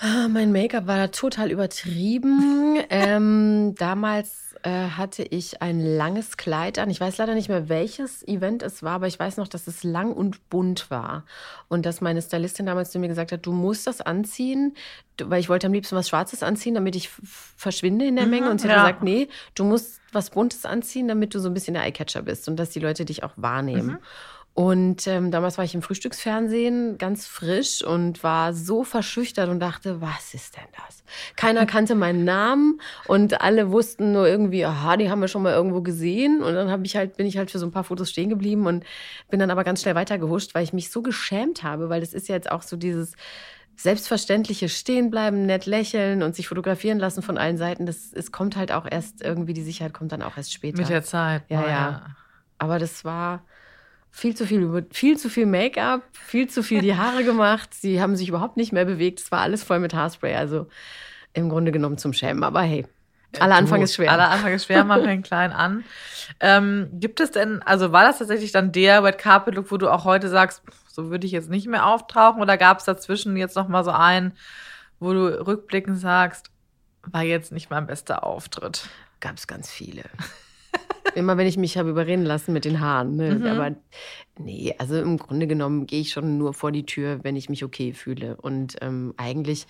Ah, 0.00 0.28
Mein 0.28 0.52
Make-up 0.52 0.86
war 0.86 1.10
total 1.10 1.50
übertrieben. 1.50 2.76
ähm, 2.90 3.74
damals 3.76 4.45
äh, 4.62 4.88
hatte 4.90 5.22
ich 5.22 5.62
ein 5.62 5.80
langes 5.80 6.36
Kleid 6.36 6.78
an. 6.78 6.90
Ich 6.90 7.00
weiß 7.00 7.18
leider 7.18 7.34
nicht 7.34 7.48
mehr, 7.48 7.68
welches 7.68 8.26
Event 8.26 8.62
es 8.62 8.82
war, 8.82 8.92
aber 8.92 9.06
ich 9.06 9.18
weiß 9.18 9.36
noch, 9.36 9.48
dass 9.48 9.66
es 9.66 9.82
lang 9.84 10.12
und 10.12 10.48
bunt 10.50 10.90
war. 10.90 11.24
Und 11.68 11.86
dass 11.86 12.00
meine 12.00 12.22
Stylistin 12.22 12.66
damals 12.66 12.90
zu 12.90 12.98
mir 12.98 13.08
gesagt 13.08 13.32
hat, 13.32 13.44
du 13.46 13.52
musst 13.52 13.86
das 13.86 14.00
anziehen, 14.00 14.74
weil 15.22 15.40
ich 15.40 15.48
wollte 15.48 15.66
am 15.66 15.72
liebsten 15.72 15.96
was 15.96 16.08
Schwarzes 16.08 16.42
anziehen, 16.42 16.74
damit 16.74 16.96
ich 16.96 17.08
verschwinde 17.56 18.06
in 18.06 18.16
der 18.16 18.24
Mhm, 18.26 18.30
Menge. 18.30 18.50
Und 18.50 18.60
sie 18.60 18.68
ja. 18.68 18.74
hat 18.74 18.82
gesagt, 18.82 19.02
nee, 19.02 19.28
du 19.54 19.64
musst 19.64 20.00
was 20.12 20.30
Buntes 20.30 20.64
anziehen, 20.64 21.08
damit 21.08 21.34
du 21.34 21.38
so 21.40 21.48
ein 21.48 21.54
bisschen 21.54 21.74
der 21.74 21.82
Eyecatcher 21.84 22.22
bist 22.22 22.48
und 22.48 22.56
dass 22.56 22.70
die 22.70 22.80
Leute 22.80 23.04
dich 23.04 23.22
auch 23.24 23.32
wahrnehmen. 23.36 23.86
Mhm. 23.86 23.98
Und 24.56 25.06
ähm, 25.06 25.30
damals 25.30 25.58
war 25.58 25.66
ich 25.66 25.74
im 25.74 25.82
Frühstücksfernsehen 25.82 26.96
ganz 26.96 27.26
frisch 27.26 27.84
und 27.84 28.24
war 28.24 28.54
so 28.54 28.84
verschüchtert 28.84 29.50
und 29.50 29.60
dachte, 29.60 30.00
was 30.00 30.32
ist 30.32 30.56
denn 30.56 30.64
das? 30.72 31.04
Keiner 31.36 31.66
kannte 31.66 31.94
meinen 31.94 32.24
Namen 32.24 32.80
und 33.06 33.42
alle 33.42 33.70
wussten 33.70 34.12
nur 34.12 34.26
irgendwie, 34.26 34.64
aha, 34.64 34.96
die 34.96 35.10
haben 35.10 35.20
wir 35.20 35.28
schon 35.28 35.42
mal 35.42 35.52
irgendwo 35.52 35.82
gesehen. 35.82 36.42
Und 36.42 36.54
dann 36.54 36.84
ich 36.86 36.96
halt, 36.96 37.18
bin 37.18 37.26
ich 37.26 37.36
halt 37.36 37.50
für 37.50 37.58
so 37.58 37.66
ein 37.66 37.70
paar 37.70 37.84
Fotos 37.84 38.08
stehen 38.08 38.30
geblieben 38.30 38.66
und 38.66 38.84
bin 39.28 39.40
dann 39.40 39.50
aber 39.50 39.62
ganz 39.62 39.82
schnell 39.82 39.94
weitergehuscht, 39.94 40.54
weil 40.54 40.64
ich 40.64 40.72
mich 40.72 40.90
so 40.90 41.02
geschämt 41.02 41.62
habe, 41.62 41.90
weil 41.90 42.00
das 42.00 42.14
ist 42.14 42.26
ja 42.28 42.34
jetzt 42.34 42.50
auch 42.50 42.62
so 42.62 42.78
dieses 42.78 43.12
selbstverständliche 43.76 44.70
Stehenbleiben, 44.70 45.44
nett 45.44 45.66
lächeln 45.66 46.22
und 46.22 46.34
sich 46.34 46.48
fotografieren 46.48 46.98
lassen 46.98 47.20
von 47.20 47.36
allen 47.36 47.58
Seiten. 47.58 47.84
Das 47.84 48.10
es 48.10 48.32
kommt 48.32 48.56
halt 48.56 48.72
auch 48.72 48.86
erst 48.90 49.20
irgendwie, 49.20 49.52
die 49.52 49.62
Sicherheit 49.62 49.92
kommt 49.92 50.12
dann 50.12 50.22
auch 50.22 50.38
erst 50.38 50.54
später. 50.54 50.78
Mit 50.78 50.88
der 50.88 51.02
Zeit. 51.02 51.42
Ja, 51.50 51.62
Oh, 51.62 51.68
ja. 51.68 52.06
Aber 52.56 52.78
das 52.78 53.04
war 53.04 53.42
viel 54.16 54.34
zu 54.34 54.46
viel, 54.46 54.86
viel 54.92 55.18
zu 55.18 55.28
viel 55.28 55.44
Make-up, 55.44 56.00
viel 56.12 56.48
zu 56.48 56.62
viel 56.62 56.80
die 56.80 56.96
Haare 56.96 57.22
gemacht. 57.24 57.74
Sie 57.74 58.00
haben 58.00 58.16
sich 58.16 58.30
überhaupt 58.30 58.56
nicht 58.56 58.72
mehr 58.72 58.86
bewegt. 58.86 59.20
Es 59.20 59.30
war 59.30 59.40
alles 59.40 59.62
voll 59.62 59.78
mit 59.78 59.92
Haarspray. 59.92 60.34
Also 60.36 60.68
im 61.34 61.50
Grunde 61.50 61.70
genommen 61.70 61.98
zum 61.98 62.14
Schämen. 62.14 62.42
Aber 62.42 62.62
hey, 62.62 62.86
aller 63.38 63.56
Anfang 63.56 63.82
ist 63.82 63.94
schwer. 63.94 64.10
Aller 64.10 64.30
Anfang 64.30 64.54
ist 64.54 64.64
schwer, 64.64 64.84
man 64.84 65.04
fängt 65.04 65.26
klein 65.26 65.52
an. 65.52 65.84
Ähm, 66.40 66.88
gibt 66.94 67.20
es 67.20 67.30
denn, 67.30 67.60
also 67.62 67.92
war 67.92 68.04
das 68.04 68.18
tatsächlich 68.18 68.52
dann 68.52 68.72
der 68.72 69.04
Red 69.04 69.18
Carpet 69.18 69.54
Look, 69.54 69.70
wo 69.70 69.76
du 69.76 69.90
auch 69.90 70.06
heute 70.06 70.30
sagst, 70.30 70.62
so 70.88 71.10
würde 71.10 71.26
ich 71.26 71.32
jetzt 71.32 71.50
nicht 71.50 71.66
mehr 71.66 71.84
auftauchen? 71.84 72.40
Oder 72.40 72.56
gab 72.56 72.78
es 72.78 72.86
dazwischen 72.86 73.36
jetzt 73.36 73.54
noch 73.54 73.68
mal 73.68 73.84
so 73.84 73.90
einen, 73.90 74.32
wo 74.98 75.12
du 75.12 75.46
rückblickend 75.46 75.98
sagst, 75.98 76.50
war 77.02 77.22
jetzt 77.22 77.52
nicht 77.52 77.68
mein 77.68 77.86
bester 77.86 78.24
Auftritt? 78.24 78.88
Gab 79.20 79.36
es 79.36 79.46
ganz 79.46 79.70
viele. 79.70 80.04
Immer 81.16 81.36
wenn 81.36 81.46
ich 81.46 81.56
mich 81.56 81.78
habe 81.78 81.90
überreden 81.90 82.24
lassen 82.24 82.52
mit 82.52 82.64
den 82.64 82.80
Haaren. 82.80 83.16
Ne? 83.16 83.36
Mhm. 83.36 83.46
Aber 83.46 83.74
nee, 84.38 84.74
also 84.78 84.98
im 85.00 85.16
Grunde 85.16 85.46
genommen 85.46 85.86
gehe 85.86 86.00
ich 86.00 86.10
schon 86.10 86.38
nur 86.38 86.54
vor 86.54 86.72
die 86.72 86.86
Tür, 86.86 87.20
wenn 87.22 87.36
ich 87.36 87.48
mich 87.48 87.64
okay 87.64 87.92
fühle. 87.92 88.36
Und 88.36 88.76
ähm, 88.82 89.14
eigentlich 89.16 89.66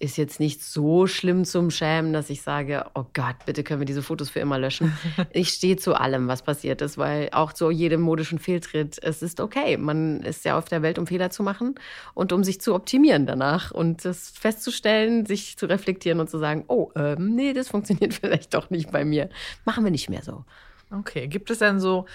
ist 0.00 0.16
jetzt 0.16 0.38
nicht 0.38 0.62
so 0.62 1.06
schlimm 1.06 1.44
zum 1.44 1.70
Schämen, 1.70 2.12
dass 2.12 2.30
ich 2.30 2.42
sage, 2.42 2.86
oh 2.94 3.04
Gott, 3.14 3.36
bitte 3.46 3.64
können 3.64 3.80
wir 3.80 3.86
diese 3.86 4.02
Fotos 4.02 4.30
für 4.30 4.40
immer 4.40 4.58
löschen. 4.58 4.96
ich 5.32 5.50
stehe 5.50 5.76
zu 5.76 5.94
allem, 5.94 6.28
was 6.28 6.42
passiert 6.42 6.82
ist, 6.82 6.98
weil 6.98 7.28
auch 7.32 7.52
zu 7.52 7.70
jedem 7.70 8.00
modischen 8.00 8.38
Fehltritt, 8.38 8.98
es 9.02 9.22
ist 9.22 9.40
okay. 9.40 9.76
Man 9.76 10.20
ist 10.20 10.44
ja 10.44 10.56
auf 10.56 10.66
der 10.66 10.82
Welt, 10.82 10.98
um 10.98 11.06
Fehler 11.06 11.30
zu 11.30 11.42
machen 11.42 11.74
und 12.14 12.32
um 12.32 12.44
sich 12.44 12.60
zu 12.60 12.74
optimieren 12.74 13.26
danach 13.26 13.70
und 13.72 14.04
das 14.04 14.30
festzustellen, 14.30 15.26
sich 15.26 15.56
zu 15.56 15.66
reflektieren 15.66 16.20
und 16.20 16.30
zu 16.30 16.38
sagen, 16.38 16.64
oh, 16.68 16.90
ähm, 16.94 17.34
nee, 17.34 17.52
das 17.52 17.68
funktioniert 17.68 18.14
vielleicht 18.20 18.54
doch 18.54 18.70
nicht 18.70 18.92
bei 18.92 19.04
mir. 19.04 19.30
Machen 19.64 19.84
wir 19.84 19.90
nicht 19.90 20.10
mehr 20.10 20.22
so. 20.22 20.44
Okay, 20.90 21.28
gibt 21.28 21.50
es 21.50 21.58
denn 21.58 21.80
so 21.80 22.06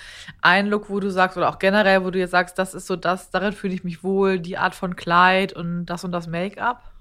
einen 0.41 0.67
Look, 0.67 0.89
wo 0.89 0.99
du 0.99 1.11
sagst, 1.11 1.37
oder 1.37 1.49
auch 1.49 1.59
generell, 1.59 2.03
wo 2.03 2.09
du 2.09 2.17
jetzt 2.17 2.31
sagst, 2.31 2.57
das 2.57 2.73
ist 2.73 2.87
so 2.87 2.95
das, 2.95 3.29
darin 3.29 3.53
fühle 3.53 3.73
ich 3.75 3.83
mich 3.83 4.03
wohl, 4.03 4.39
die 4.39 4.57
Art 4.57 4.73
von 4.73 4.95
Kleid 4.95 5.53
und 5.53 5.85
das 5.85 6.03
und 6.03 6.11
das 6.11 6.25
Make-up? 6.25 6.91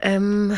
Ähm, 0.00 0.56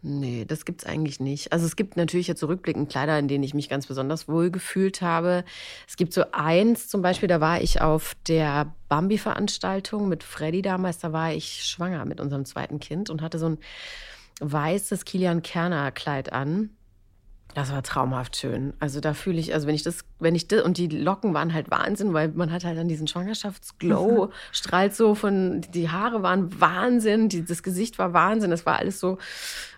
nee, 0.00 0.46
das 0.46 0.64
gibt's 0.64 0.86
eigentlich 0.86 1.20
nicht. 1.20 1.52
Also 1.52 1.66
es 1.66 1.76
gibt 1.76 1.98
natürlich 1.98 2.28
jetzt 2.28 2.40
zurückblickend 2.40 2.90
Kleider, 2.90 3.18
in 3.18 3.28
denen 3.28 3.44
ich 3.44 3.52
mich 3.52 3.68
ganz 3.68 3.86
besonders 3.86 4.26
wohl 4.26 4.50
gefühlt 4.50 5.02
habe. 5.02 5.44
Es 5.86 5.96
gibt 5.96 6.14
so 6.14 6.24
eins 6.32 6.88
zum 6.88 7.02
Beispiel, 7.02 7.28
da 7.28 7.42
war 7.42 7.60
ich 7.60 7.82
auf 7.82 8.16
der 8.26 8.72
Bambi-Veranstaltung 8.88 10.08
mit 10.08 10.24
Freddy 10.24 10.62
damals, 10.62 10.98
da 10.98 11.12
war 11.12 11.32
ich 11.32 11.64
schwanger 11.64 12.06
mit 12.06 12.20
unserem 12.20 12.46
zweiten 12.46 12.80
Kind 12.80 13.10
und 13.10 13.20
hatte 13.20 13.38
so 13.38 13.50
ein 13.50 13.58
weißes 14.40 15.04
Kilian 15.04 15.42
Kerner 15.42 15.90
Kleid 15.92 16.32
an. 16.32 16.75
Das 17.56 17.72
war 17.72 17.82
traumhaft 17.82 18.36
schön. 18.36 18.74
Also 18.80 19.00
da 19.00 19.14
fühle 19.14 19.38
ich, 19.38 19.54
also 19.54 19.66
wenn 19.66 19.74
ich 19.74 19.82
das, 19.82 20.04
wenn 20.18 20.34
ich 20.34 20.46
das, 20.46 20.62
und 20.62 20.76
die 20.76 20.88
Locken 20.88 21.32
waren 21.32 21.54
halt 21.54 21.70
Wahnsinn, 21.70 22.12
weil 22.12 22.28
man 22.28 22.52
hat 22.52 22.64
halt 22.66 22.76
dann 22.76 22.86
diesen 22.86 23.08
Schwangerschaftsglow, 23.08 24.30
strahlt 24.52 24.94
so 24.94 25.14
von, 25.14 25.62
die 25.72 25.88
Haare 25.88 26.22
waren 26.22 26.60
Wahnsinn, 26.60 27.30
die, 27.30 27.46
das 27.46 27.62
Gesicht 27.62 27.98
war 27.98 28.12
Wahnsinn, 28.12 28.50
das 28.50 28.66
war 28.66 28.76
alles 28.78 29.00
so 29.00 29.16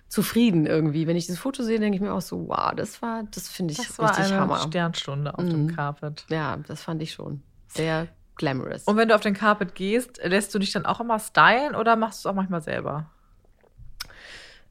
zufrieden 0.08 0.66
irgendwie. 0.66 1.06
Wenn 1.06 1.14
ich 1.16 1.28
das 1.28 1.38
Foto 1.38 1.62
sehe, 1.62 1.78
denke 1.78 1.94
ich 1.94 2.02
mir 2.02 2.12
auch 2.12 2.20
so, 2.20 2.48
wow, 2.48 2.72
das 2.74 3.00
war, 3.00 3.22
das 3.30 3.48
finde 3.48 3.70
ich 3.70 3.78
Das 3.78 3.96
war 4.00 4.08
richtig 4.10 4.32
eine 4.32 4.40
Hammer. 4.40 4.56
Sternstunde 4.58 5.34
auf 5.38 5.44
Mhm. 5.44 5.50
dem 5.50 5.76
Carpet. 5.76 6.24
Ja, 6.30 6.56
das 6.66 6.82
fand 6.82 7.00
ich 7.00 7.12
schon. 7.12 7.42
Sehr 7.68 8.08
glamorous. 8.34 8.82
Und 8.88 8.96
wenn 8.96 9.06
du 9.08 9.14
auf 9.14 9.20
den 9.20 9.34
Carpet 9.34 9.76
gehst, 9.76 10.18
lässt 10.24 10.52
du 10.52 10.58
dich 10.58 10.72
dann 10.72 10.84
auch 10.84 10.98
immer 10.98 11.20
stylen 11.20 11.76
oder 11.76 11.94
machst 11.94 12.24
du 12.24 12.28
es 12.28 12.32
auch 12.32 12.34
manchmal 12.36 12.60
selber? 12.60 13.08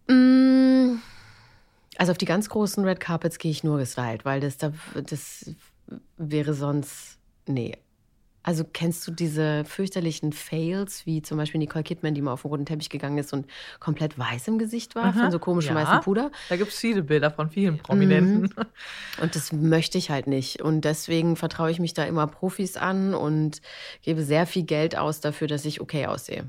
Mm, 0.09 0.97
Also 1.97 2.11
auf 2.11 2.17
die 2.17 2.25
ganz 2.25 2.49
großen 2.49 2.83
Red 2.85 2.99
Carpets 2.99 3.39
gehe 3.39 3.51
ich 3.51 3.63
nur 3.63 3.77
gestylt, 3.77 4.25
weil 4.25 4.39
das 4.39 4.57
da 4.57 4.71
das 4.93 5.51
wäre 6.17 6.53
sonst 6.53 7.17
nee. 7.47 7.77
Also 8.47 8.63
kennst 8.63 9.05
du 9.05 9.11
diese 9.11 9.65
fürchterlichen 9.65 10.31
Fails, 10.31 11.05
wie 11.05 11.21
zum 11.21 11.37
Beispiel 11.37 11.59
Nicole 11.59 11.83
Kidman, 11.83 12.13
die 12.13 12.21
mal 12.21 12.31
auf 12.31 12.43
den 12.43 12.51
roten 12.51 12.65
Teppich 12.65 12.89
gegangen 12.89 13.17
ist 13.17 13.33
und 13.33 13.45
komplett 13.81 14.17
weiß 14.17 14.47
im 14.47 14.57
Gesicht 14.57 14.95
war, 14.95 15.07
Aha, 15.07 15.19
von 15.23 15.31
so 15.31 15.39
komischem 15.39 15.75
ja. 15.75 15.83
weißen 15.83 15.99
Puder? 15.99 16.31
Da 16.47 16.55
gibt 16.55 16.71
es 16.71 16.79
viele 16.79 17.03
Bilder 17.03 17.29
von 17.29 17.49
vielen 17.49 17.77
Prominenten. 17.77 18.43
Mhm. 18.43 19.21
Und 19.21 19.35
das 19.35 19.51
möchte 19.51 19.97
ich 19.97 20.11
halt 20.11 20.27
nicht. 20.27 20.61
Und 20.61 20.85
deswegen 20.85 21.35
vertraue 21.35 21.71
ich 21.71 21.79
mich 21.79 21.93
da 21.93 22.05
immer 22.05 22.25
Profis 22.25 22.77
an 22.77 23.13
und 23.13 23.61
gebe 24.01 24.23
sehr 24.23 24.45
viel 24.45 24.63
Geld 24.63 24.97
aus 24.97 25.19
dafür, 25.19 25.49
dass 25.49 25.65
ich 25.65 25.81
okay 25.81 26.05
aussehe. 26.05 26.45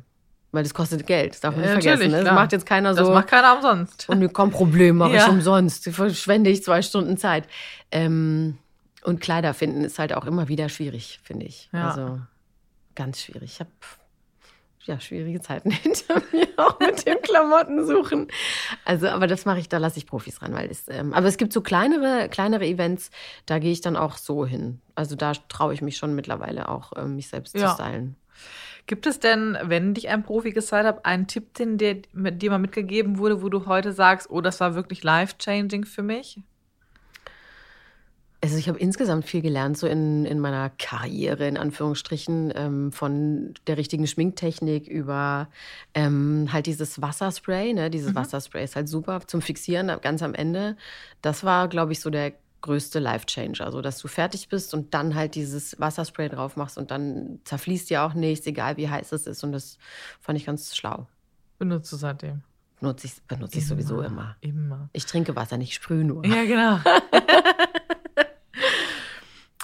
Weil 0.51 0.63
das 0.63 0.73
kostet 0.73 1.07
Geld, 1.07 1.33
das 1.33 1.41
darf 1.41 1.55
man 1.55 1.63
nicht 1.63 1.73
vergessen. 1.73 2.11
ne? 2.11 2.25
Das 2.25 2.33
macht 2.35 2.53
jetzt 2.53 2.65
keiner 2.65 2.95
Das 2.95 3.07
so. 3.07 3.13
macht 3.13 3.29
keiner 3.29 3.57
umsonst. 3.57 4.09
Und 4.09 4.33
kommt 4.33 4.55
Problem, 4.55 4.97
mache 4.97 5.13
Ja. 5.15 5.25
ich 5.27 5.29
umsonst. 5.31 5.91
Verschwende 5.91 6.49
ich 6.49 6.65
zwei 6.65 6.81
Stunden 6.81 7.19
Zeit. 7.19 7.47
Ähm, 7.91 8.57
und 9.05 9.21
Kleider 9.21 9.53
finden 9.53 9.85
ist 9.85 9.99
halt 9.99 10.15
auch 10.15 10.25
immer 10.25 10.49
wieder 10.49 10.69
schwierig, 10.71 11.21
finde 11.23 11.45
ich. 11.47 11.69
Ja. 11.73 11.91
Also 11.91 12.19
ganz 12.95 13.21
schwierig. 13.23 13.53
Ich 13.53 13.61
habe 13.61 13.71
ja 14.85 14.99
schwierige 15.01 15.43
Zeiten 15.43 15.71
hinter 15.83 16.23
mir, 16.33 16.49
auch 16.57 16.81
mit 16.81 17.07
dem 17.07 17.21
Klamotten 17.21 17.87
suchen. 17.87 18.29
Also, 18.87 19.09
aber 19.09 19.27
das 19.27 19.45
mache 19.45 19.59
ich, 19.59 19.69
da 19.69 19.77
lasse 19.77 19.99
ich 19.99 20.07
Profis 20.07 20.41
ran, 20.41 20.55
weil 20.55 20.71
es, 20.71 20.85
ähm, 20.89 21.13
aber 21.13 21.27
es 21.27 21.37
gibt 21.37 21.53
so 21.53 21.61
kleinere, 21.61 22.31
kleinere 22.31 22.65
Events, 22.65 23.11
da 23.45 23.59
gehe 23.59 23.71
ich 23.73 23.83
dann 23.83 23.97
auch 23.99 24.17
so 24.17 24.47
hin. 24.47 24.81
Also 24.95 25.15
da 25.15 25.33
traue 25.51 25.75
ich 25.75 25.83
mich 25.83 25.99
schon 25.99 26.15
mittlerweile 26.15 26.71
auch, 26.71 26.93
ähm, 26.97 27.17
mich 27.17 27.29
selbst 27.29 27.55
Ja. 27.55 27.69
zu 27.77 27.83
stylen. 27.83 28.17
Gibt 28.89 29.07
es 29.07 29.21
denn, 29.21 29.59
wenn 29.63 29.93
dich 29.93 30.09
ein 30.09 30.23
Profi 30.23 30.51
gestylt 30.51 30.87
hat, 30.87 31.05
einen 31.05 31.27
Tipp, 31.27 31.53
den 31.55 31.77
dir, 31.77 32.01
mit 32.15 32.41
dir 32.41 32.51
mal 32.51 32.59
mitgegeben 32.59 33.19
wurde, 33.19 33.43
wo 33.43 33.51
du 33.51 33.67
heute 33.67 33.93
sagst, 33.93 34.31
oh, 34.31 34.41
das 34.41 34.61
war 34.61 34.75
wirklich 34.75 35.05
life-changing 35.05 35.85
für 35.85 36.03
mich? 36.03 36.41
Also 38.41 38.57
ich 38.57 38.67
habe 38.67 38.79
insgesamt 38.79 39.27
viel 39.27 39.43
gelernt, 39.43 39.77
so 39.77 39.87
in, 39.87 40.25
in 40.25 40.41
meiner 40.41 40.71
Karriere, 40.71 41.47
in 41.47 41.59
Anführungsstrichen, 41.59 42.51
ähm, 42.57 42.91
von 42.91 43.53
der 43.67 43.77
richtigen 43.77 44.07
Schminktechnik 44.07 44.89
über 44.89 45.49
ähm, 45.93 46.49
halt 46.51 46.65
dieses 46.65 47.03
Wasserspray. 47.03 47.75
Ne? 47.75 47.91
Dieses 47.91 48.15
Wasserspray 48.15 48.65
ist 48.65 48.75
halt 48.75 48.89
super 48.89 49.21
zum 49.27 49.43
Fixieren 49.43 49.93
ganz 50.01 50.23
am 50.23 50.33
Ende. 50.33 50.79
Das 51.21 51.45
war, 51.45 51.69
glaube 51.69 51.93
ich, 51.93 52.01
so 52.01 52.09
der 52.09 52.33
größte 52.61 52.99
Life-Changer. 52.99 53.65
Also, 53.65 53.81
dass 53.83 53.99
du 53.99 54.09
fertig 54.09 54.49
bist 54.49 54.75
und 54.75 54.95
dann 54.95 55.15
halt 55.15 55.35
dieses 55.35 55.79
Wasserspray 55.81 56.29
drauf 56.29 56.57
machst 56.57 56.79
und 56.79 56.91
dann 56.91 57.41
zerfließt 57.45 57.91
dir 57.91 58.03
auch 58.03 58.15
nichts, 58.15 58.47
egal 58.47 58.77
wie 58.77 58.89
heiß 58.89 59.13
es 59.13 59.27
ist. 59.27 59.45
Und 59.45 59.53
das 59.53 59.79
fand 60.21 60.39
ich 60.39 60.47
ganz 60.47 60.77
schlau. 60.77 61.07
Benutzt 61.59 61.93
du 61.93 61.97
seitdem? 61.97 62.43
Benutze 62.81 63.09
ich, 63.09 63.15
benutze 63.27 63.59
ich 63.59 63.67
sowieso 63.67 64.03
immer. 64.03 64.37
Immer. 64.41 64.89
Ich 64.93 65.05
trinke 65.07 65.35
Wasser, 65.35 65.57
nicht 65.57 65.75
sprühe 65.75 66.05
nur. 66.05 66.25
Ja, 66.25 66.45
genau. 66.45 66.79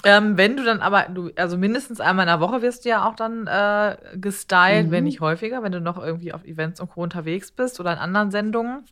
ähm, 0.03 0.37
wenn 0.37 0.57
du 0.57 0.63
dann 0.63 0.81
aber, 0.81 1.03
du, 1.03 1.31
also 1.35 1.57
mindestens 1.57 1.99
einmal 1.99 2.25
in 2.25 2.27
der 2.27 2.39
Woche 2.41 2.61
wirst 2.61 2.85
du 2.85 2.89
ja 2.89 3.07
auch 3.07 3.15
dann 3.15 3.47
äh, 3.47 3.97
gestylt, 4.17 4.87
Mhm. 4.87 4.91
wenn 4.91 5.03
nicht 5.05 5.21
häufiger, 5.21 5.63
wenn 5.63 5.71
du 5.71 5.79
noch 5.81 5.97
irgendwie 5.97 6.33
auf 6.33 6.43
Events 6.43 6.79
und 6.81 6.89
Co. 6.91 7.03
unterwegs 7.03 7.51
bist 7.51 7.79
oder 7.79 7.93
in 7.93 7.99
anderen 7.99 8.31
Sendungen. 8.31 8.85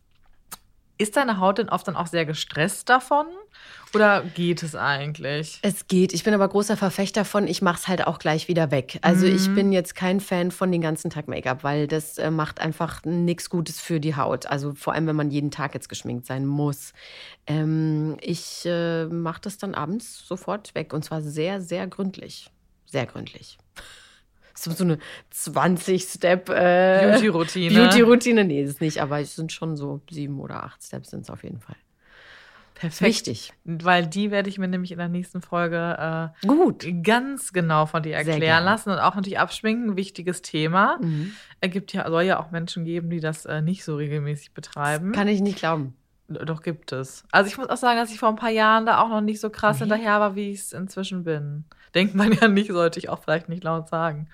Ist 0.98 1.17
deine 1.17 1.39
Haut 1.39 1.57
denn 1.57 1.69
oft 1.69 1.88
dann 1.88 1.95
auch 1.95 2.07
sehr 2.07 2.25
gestresst 2.25 2.88
davon? 2.88 3.25
Oder 3.93 4.23
geht 4.35 4.63
es 4.63 4.75
eigentlich? 4.75 5.59
Es 5.62 5.88
geht. 5.88 6.13
Ich 6.13 6.23
bin 6.23 6.33
aber 6.33 6.47
großer 6.47 6.77
Verfechter 6.77 7.25
von, 7.25 7.47
ich 7.47 7.62
mache 7.62 7.77
es 7.79 7.88
halt 7.88 8.07
auch 8.07 8.19
gleich 8.19 8.47
wieder 8.47 8.71
weg. 8.71 9.00
Also 9.01 9.25
Mhm. 9.27 9.35
ich 9.35 9.53
bin 9.53 9.71
jetzt 9.71 9.95
kein 9.95 10.19
Fan 10.19 10.51
von 10.51 10.71
den 10.71 10.81
ganzen 10.81 11.09
Tag 11.12 11.27
Make-up, 11.27 11.63
weil 11.63 11.88
das 11.88 12.17
äh, 12.17 12.31
macht 12.31 12.59
einfach 12.59 13.03
nichts 13.05 13.50
Gutes 13.50 13.79
für 13.79 14.00
die 14.00 14.15
Haut. 14.15 14.45
Also 14.47 14.73
vor 14.73 14.93
allem, 14.93 15.07
wenn 15.07 15.15
man 15.15 15.29
jeden 15.31 15.51
Tag 15.51 15.73
jetzt 15.73 15.89
geschminkt 15.89 16.25
sein 16.25 16.45
muss. 16.45 16.93
Ähm, 17.45 18.17
ich 18.21 18.63
äh, 18.65 19.05
mache 19.05 19.41
das 19.41 19.57
dann 19.57 19.75
abends 19.75 20.27
sofort 20.27 20.73
weg 20.75 20.93
und 20.93 21.03
zwar 21.05 21.21
sehr, 21.21 21.62
sehr 21.62 21.85
gründlich. 21.88 22.50
Sehr 22.85 23.05
gründlich. 23.05 23.57
So, 24.55 24.69
so 24.71 24.83
eine 24.83 25.00
20-Step 25.33 26.47
äh, 26.50 27.09
Beauty-Routine. 27.12 27.73
Beauty-Routine. 27.73 28.45
Nee, 28.45 28.62
ist 28.63 28.81
nicht, 28.81 29.01
aber 29.01 29.19
es 29.19 29.35
sind 29.35 29.51
schon 29.51 29.75
so 29.75 30.01
sieben 30.09 30.39
oder 30.39 30.63
acht 30.63 30.83
Steps 30.83 31.09
sind 31.09 31.22
es 31.22 31.29
auf 31.31 31.44
jeden 31.44 31.59
Fall. 31.59 31.75
Perfekt. 32.75 33.01
Wichtig. 33.01 33.53
Weil 33.66 34.07
die 34.07 34.31
werde 34.31 34.50
ich 34.50 34.57
mir 34.57 34.68
nämlich 34.68 34.92
in 34.92 34.98
der 34.98 35.07
nächsten 35.07 35.42
Folge 35.42 36.31
Gut. 36.46 36.83
äh, 36.83 36.92
ganz 36.94 37.53
genau 37.53 37.86
von 37.86 38.03
dir 38.03 38.16
erklären 38.16 38.64
lassen 38.64 38.90
und 38.90 39.00
auch 39.00 39.16
natürlich 39.16 39.40
abschminken. 39.40 39.96
Wichtiges 39.96 40.42
Thema. 40.42 40.98
Mhm. 41.01 41.33
Es 41.62 41.72
gibt 41.72 41.94
ja, 41.94 42.09
soll 42.09 42.24
ja 42.24 42.40
auch 42.40 42.51
Menschen 42.51 42.83
geben, 42.86 43.09
die 43.09 43.20
das 43.20 43.46
äh, 43.46 43.62
nicht 43.62 43.83
so 43.83 43.96
regelmäßig 43.96 44.53
betreiben. 44.53 45.12
Kann 45.12 45.27
ich 45.27 45.42
nicht 45.42 45.59
glauben. 45.59 45.96
Doch 46.27 46.62
gibt 46.64 46.92
es. 46.92 47.25
Also 47.31 47.48
ich 47.50 47.57
muss 47.57 47.70
auch 47.70 47.77
sagen, 47.77 48.00
dass 48.00 48.12
ich 48.12 48.18
vor 48.20 48.29
ein 48.29 48.38
paar 48.38 48.50
Jahren 48.50 48.86
da 48.86 49.01
auch 49.01 49.09
noch 49.09 49.22
nicht 49.22 49.40
so 49.40 49.50
krass 49.50 49.77
Nee. 49.77 49.81
hinterher 49.86 50.20
war, 50.20 50.36
wie 50.36 50.51
ich 50.51 50.62
es 50.62 50.74
inzwischen 50.74 51.24
bin. 51.24 51.66
Denkt 51.94 52.16
man 52.16 52.31
ja 52.42 52.48
nicht, 52.48 52.72
sollte 52.72 52.98
ich 53.00 53.09
auch 53.09 53.22
vielleicht 53.22 53.50
nicht 53.50 53.64
laut 53.64 53.90
sagen. 53.90 54.29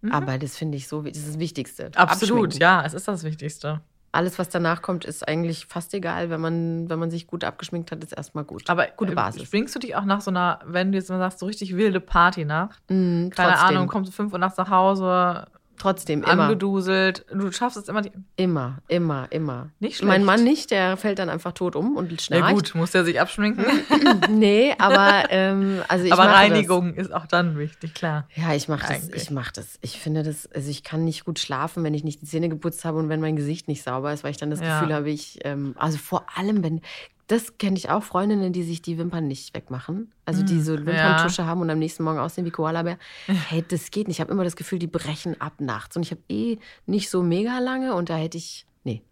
Mhm. 0.00 0.12
Aber 0.12 0.38
das 0.38 0.56
finde 0.56 0.76
ich 0.76 0.88
so, 0.88 1.02
das 1.02 1.16
ist 1.18 1.28
das 1.28 1.38
Wichtigste. 1.38 1.90
Absolut, 1.94 2.54
ja, 2.58 2.82
es 2.84 2.94
ist 2.94 3.06
das 3.06 3.22
Wichtigste. 3.22 3.80
Alles, 4.14 4.38
was 4.38 4.48
danach 4.48 4.80
kommt, 4.80 5.04
ist 5.04 5.26
eigentlich 5.26 5.66
fast 5.66 5.92
egal. 5.92 6.30
Wenn 6.30 6.40
man, 6.40 6.88
wenn 6.88 7.00
man 7.00 7.10
sich 7.10 7.26
gut 7.26 7.42
abgeschminkt 7.42 7.90
hat, 7.90 8.04
ist 8.04 8.12
erstmal 8.12 8.44
gut. 8.44 8.62
Aber 8.68 8.86
gute 8.96 9.12
äh, 9.12 9.14
Basis. 9.16 9.48
Schwingst 9.48 9.74
du 9.74 9.80
dich 9.80 9.96
auch 9.96 10.04
nach 10.04 10.20
so 10.20 10.30
einer, 10.30 10.60
wenn 10.64 10.92
du 10.92 10.98
jetzt 10.98 11.10
mal 11.10 11.18
sagst, 11.18 11.40
so 11.40 11.46
richtig 11.46 11.76
wilde 11.76 11.98
Partynacht? 12.00 12.80
Mhm, 12.88 13.30
Keine 13.30 13.52
trotzdem, 13.54 13.76
Ahnung, 13.76 13.88
kommst 13.88 14.10
du 14.10 14.14
fünf 14.14 14.32
Uhr 14.32 14.38
nachts 14.38 14.56
nach 14.56 14.70
Hause, 14.70 15.46
Trotzdem, 15.78 16.22
immer. 16.22 16.44
angeduselt. 16.44 17.24
Du 17.32 17.50
schaffst 17.52 17.76
es 17.76 17.88
immer. 17.88 18.02
Die 18.02 18.12
Immer, 18.36 18.78
immer, 18.88 19.26
immer. 19.30 19.70
Nicht 19.80 20.02
Mein 20.02 20.22
schlecht. 20.22 20.26
Mann 20.26 20.44
nicht, 20.44 20.70
der 20.70 20.96
fällt 20.96 21.18
dann 21.18 21.28
einfach 21.28 21.52
tot 21.52 21.76
um 21.76 21.96
und 21.96 22.10
ja 22.12 22.18
schnarcht. 22.18 22.54
gut, 22.54 22.74
muss 22.74 22.90
der 22.92 23.04
sich 23.04 23.20
abschminken. 23.20 23.64
nee, 24.30 24.74
aber 24.78 25.24
ähm, 25.30 25.82
also 25.88 26.04
ich 26.04 26.12
Aber 26.12 26.24
Reinigung 26.26 26.94
ist 26.94 27.12
auch 27.12 27.26
dann 27.26 27.58
wichtig, 27.58 27.94
klar. 27.94 28.26
Das. 28.34 28.44
Ja, 28.44 28.54
ich 28.54 28.68
mache 28.68 28.92
das. 28.92 29.08
Ich 29.10 29.30
mache 29.30 29.52
das. 29.54 29.78
Ich 29.82 29.98
finde 29.98 30.22
das. 30.22 30.46
Also 30.52 30.70
ich 30.70 30.82
kann 30.84 31.04
nicht 31.04 31.24
gut 31.24 31.38
schlafen, 31.38 31.84
wenn 31.84 31.94
ich 31.94 32.04
nicht 32.04 32.22
die 32.22 32.26
Zähne 32.26 32.48
geputzt 32.48 32.84
habe 32.84 32.98
und 32.98 33.08
wenn 33.08 33.20
mein 33.20 33.36
Gesicht 33.36 33.68
nicht 33.68 33.82
sauber 33.82 34.12
ist, 34.12 34.24
weil 34.24 34.30
ich 34.30 34.36
dann 34.38 34.50
das 34.50 34.60
Ja. 34.60 34.78
Gefühl 34.80 34.94
habe, 34.94 35.10
ich. 35.10 35.38
Ähm, 35.44 35.74
also 35.78 35.98
vor 35.98 36.24
allem, 36.36 36.62
wenn 36.62 36.80
das 37.26 37.56
kenne 37.58 37.76
ich 37.76 37.88
auch 37.90 38.02
Freundinnen, 38.02 38.52
die 38.52 38.62
sich 38.62 38.82
die 38.82 38.98
Wimpern 38.98 39.26
nicht 39.28 39.54
wegmachen. 39.54 40.12
Also 40.26 40.42
die 40.42 40.60
so 40.60 40.74
Mm, 40.74 40.86
Wimperntusche 40.86 41.46
haben 41.46 41.60
und 41.62 41.70
am 41.70 41.78
nächsten 41.78 42.02
Morgen 42.04 42.18
aussehen 42.18 42.44
wie 42.44 42.50
Koalabär. 42.50 42.98
Hey, 43.48 43.64
das 43.66 43.90
geht 43.90 44.08
nicht. 44.08 44.16
Ich 44.16 44.20
habe 44.20 44.32
immer 44.32 44.44
das 44.44 44.56
Gefühl, 44.56 44.78
die 44.78 44.86
brechen 44.86 45.40
ab 45.40 45.54
nachts. 45.60 45.96
Und 45.96 46.02
ich 46.04 46.10
habe 46.10 46.20
eh 46.28 46.58
nicht 46.86 47.08
so 47.10 47.22
mega 47.22 47.58
lange 47.60 47.94
und 47.94 48.10
da 48.10 48.16
hätte 48.16 48.36
ich. 48.38 48.66
Nee. 48.84 49.02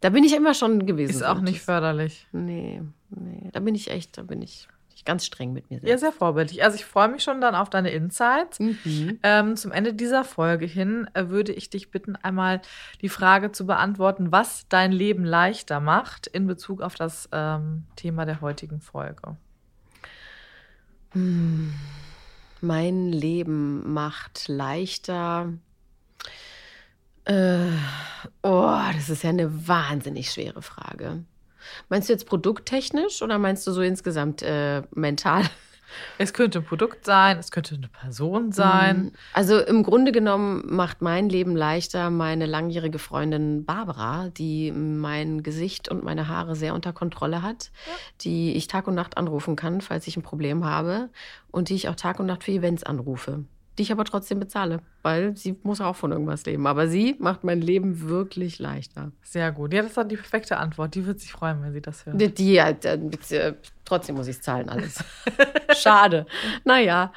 Da 0.00 0.10
bin 0.10 0.24
ich 0.24 0.34
immer 0.34 0.54
schon 0.54 0.86
gewesen. 0.86 1.10
Ist 1.10 1.22
auch 1.24 1.40
nicht 1.40 1.58
das- 1.58 1.64
förderlich. 1.64 2.26
Nee, 2.32 2.82
nee. 3.10 3.50
Da 3.52 3.60
bin 3.60 3.74
ich 3.74 3.90
echt, 3.90 4.16
da 4.18 4.22
bin 4.22 4.40
ich 4.42 4.68
ganz 5.06 5.24
streng 5.24 5.52
mit 5.52 5.70
mir 5.70 5.76
Ja, 5.76 5.86
selbst. 5.86 6.00
sehr 6.02 6.12
vorbildlich. 6.12 6.62
Also 6.62 6.76
ich 6.76 6.84
freue 6.84 7.08
mich 7.08 7.22
schon 7.22 7.40
dann 7.40 7.54
auf 7.54 7.70
deine 7.70 7.90
Insights. 7.90 8.58
Mhm. 8.60 9.18
Ähm, 9.22 9.56
zum 9.56 9.72
Ende 9.72 9.94
dieser 9.94 10.24
Folge 10.24 10.66
hin 10.66 11.08
äh, 11.14 11.28
würde 11.28 11.52
ich 11.52 11.70
dich 11.70 11.90
bitten, 11.90 12.16
einmal 12.16 12.60
die 13.00 13.08
Frage 13.08 13.52
zu 13.52 13.64
beantworten, 13.66 14.32
was 14.32 14.66
dein 14.68 14.92
Leben 14.92 15.24
leichter 15.24 15.80
macht 15.80 16.26
in 16.26 16.46
Bezug 16.46 16.82
auf 16.82 16.94
das 16.96 17.28
ähm, 17.32 17.84
Thema 17.96 18.26
der 18.26 18.40
heutigen 18.42 18.80
Folge. 18.80 19.36
Mein 22.60 23.12
Leben 23.12 23.92
macht 23.92 24.48
leichter. 24.48 25.52
Äh, 27.24 27.66
oh, 28.42 28.78
das 28.94 29.08
ist 29.08 29.22
ja 29.24 29.30
eine 29.30 29.66
wahnsinnig 29.68 30.30
schwere 30.30 30.62
Frage. 30.62 31.24
Meinst 31.88 32.08
du 32.08 32.12
jetzt 32.12 32.26
produkttechnisch 32.26 33.22
oder 33.22 33.38
meinst 33.38 33.66
du 33.66 33.72
so 33.72 33.82
insgesamt 33.82 34.42
äh, 34.42 34.82
mental? 34.94 35.44
Es 36.18 36.32
könnte 36.32 36.58
ein 36.58 36.64
Produkt 36.64 37.04
sein, 37.04 37.38
es 37.38 37.50
könnte 37.50 37.74
eine 37.74 37.88
Person 37.88 38.52
sein. 38.52 39.12
Also 39.32 39.58
im 39.60 39.82
Grunde 39.82 40.12
genommen 40.12 40.62
macht 40.66 41.02
mein 41.02 41.28
Leben 41.28 41.54
leichter 41.54 42.10
meine 42.10 42.46
langjährige 42.46 42.98
Freundin 42.98 43.64
Barbara, 43.64 44.28
die 44.30 44.72
mein 44.72 45.42
Gesicht 45.42 45.88
und 45.88 46.02
meine 46.02 46.28
Haare 46.28 46.56
sehr 46.56 46.74
unter 46.74 46.92
Kontrolle 46.92 47.42
hat, 47.42 47.70
die 48.22 48.54
ich 48.54 48.66
Tag 48.66 48.88
und 48.88 48.94
Nacht 48.94 49.16
anrufen 49.16 49.56
kann, 49.56 49.80
falls 49.80 50.06
ich 50.06 50.16
ein 50.16 50.22
Problem 50.22 50.64
habe 50.64 51.10
und 51.50 51.68
die 51.68 51.74
ich 51.74 51.88
auch 51.88 51.96
Tag 51.96 52.18
und 52.20 52.26
Nacht 52.26 52.44
für 52.44 52.52
Events 52.52 52.82
anrufe. 52.82 53.44
Die 53.78 53.82
ich 53.82 53.92
aber 53.92 54.04
trotzdem 54.04 54.40
bezahle, 54.40 54.80
weil 55.02 55.36
sie 55.36 55.58
muss 55.62 55.80
auch 55.80 55.96
von 55.96 56.12
irgendwas 56.12 56.44
leben. 56.46 56.66
Aber 56.66 56.88
sie 56.88 57.16
macht 57.18 57.44
mein 57.44 57.60
Leben 57.60 58.08
wirklich 58.08 58.58
leichter. 58.58 59.12
Sehr 59.22 59.52
gut. 59.52 59.72
Ja, 59.72 59.82
das 59.82 59.90
ist 59.90 59.96
dann 59.96 60.08
die 60.08 60.16
perfekte 60.16 60.56
Antwort. 60.56 60.94
Die 60.94 61.06
wird 61.06 61.20
sich 61.20 61.32
freuen, 61.32 61.62
wenn 61.62 61.72
sie 61.72 61.82
das 61.82 62.06
hört. 62.06 62.20
Die, 62.20 62.32
die 62.32 62.54
ja, 62.54 62.68
äh, 62.68 63.54
trotzdem 63.84 64.16
muss 64.16 64.28
ich 64.28 64.36
es 64.36 64.42
zahlen 64.42 64.68
alles. 64.68 65.04
Schade. 65.76 66.26
Naja. 66.64 67.12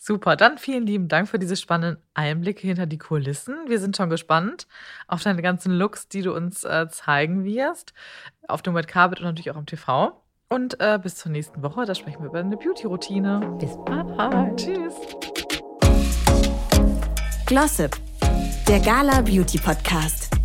Super, 0.00 0.36
dann 0.36 0.56
vielen 0.56 0.86
lieben 0.86 1.08
Dank 1.08 1.28
für 1.28 1.38
diese 1.38 1.56
spannenden 1.56 2.02
Einblicke 2.14 2.66
hinter 2.66 2.86
die 2.86 2.96
Kulissen. 2.96 3.56
Wir 3.66 3.78
sind 3.78 3.96
schon 3.96 4.08
gespannt 4.08 4.66
auf 5.06 5.22
deine 5.22 5.42
ganzen 5.42 5.72
Looks, 5.72 6.08
die 6.08 6.22
du 6.22 6.34
uns 6.34 6.64
äh, 6.64 6.88
zeigen 6.88 7.44
wirst. 7.44 7.92
Auf 8.46 8.62
dem 8.62 8.74
Red 8.74 8.88
Carpet 8.88 9.18
und 9.18 9.26
natürlich 9.26 9.50
auch 9.50 9.56
am 9.56 9.66
TV. 9.66 10.24
Und 10.48 10.80
äh, 10.80 10.98
bis 11.02 11.16
zur 11.16 11.30
nächsten 11.30 11.62
Woche, 11.62 11.84
da 11.84 11.94
sprechen 11.94 12.22
wir 12.22 12.30
über 12.30 12.38
eine 12.38 12.56
Beauty-Routine. 12.56 13.58
Bis 13.60 13.76
bald. 13.84 14.56
Tschüss. 14.56 14.94
Glossip, 17.48 17.96
der 18.68 18.78
Gala 18.80 19.22
Beauty 19.22 19.56
Podcast. 19.56 20.37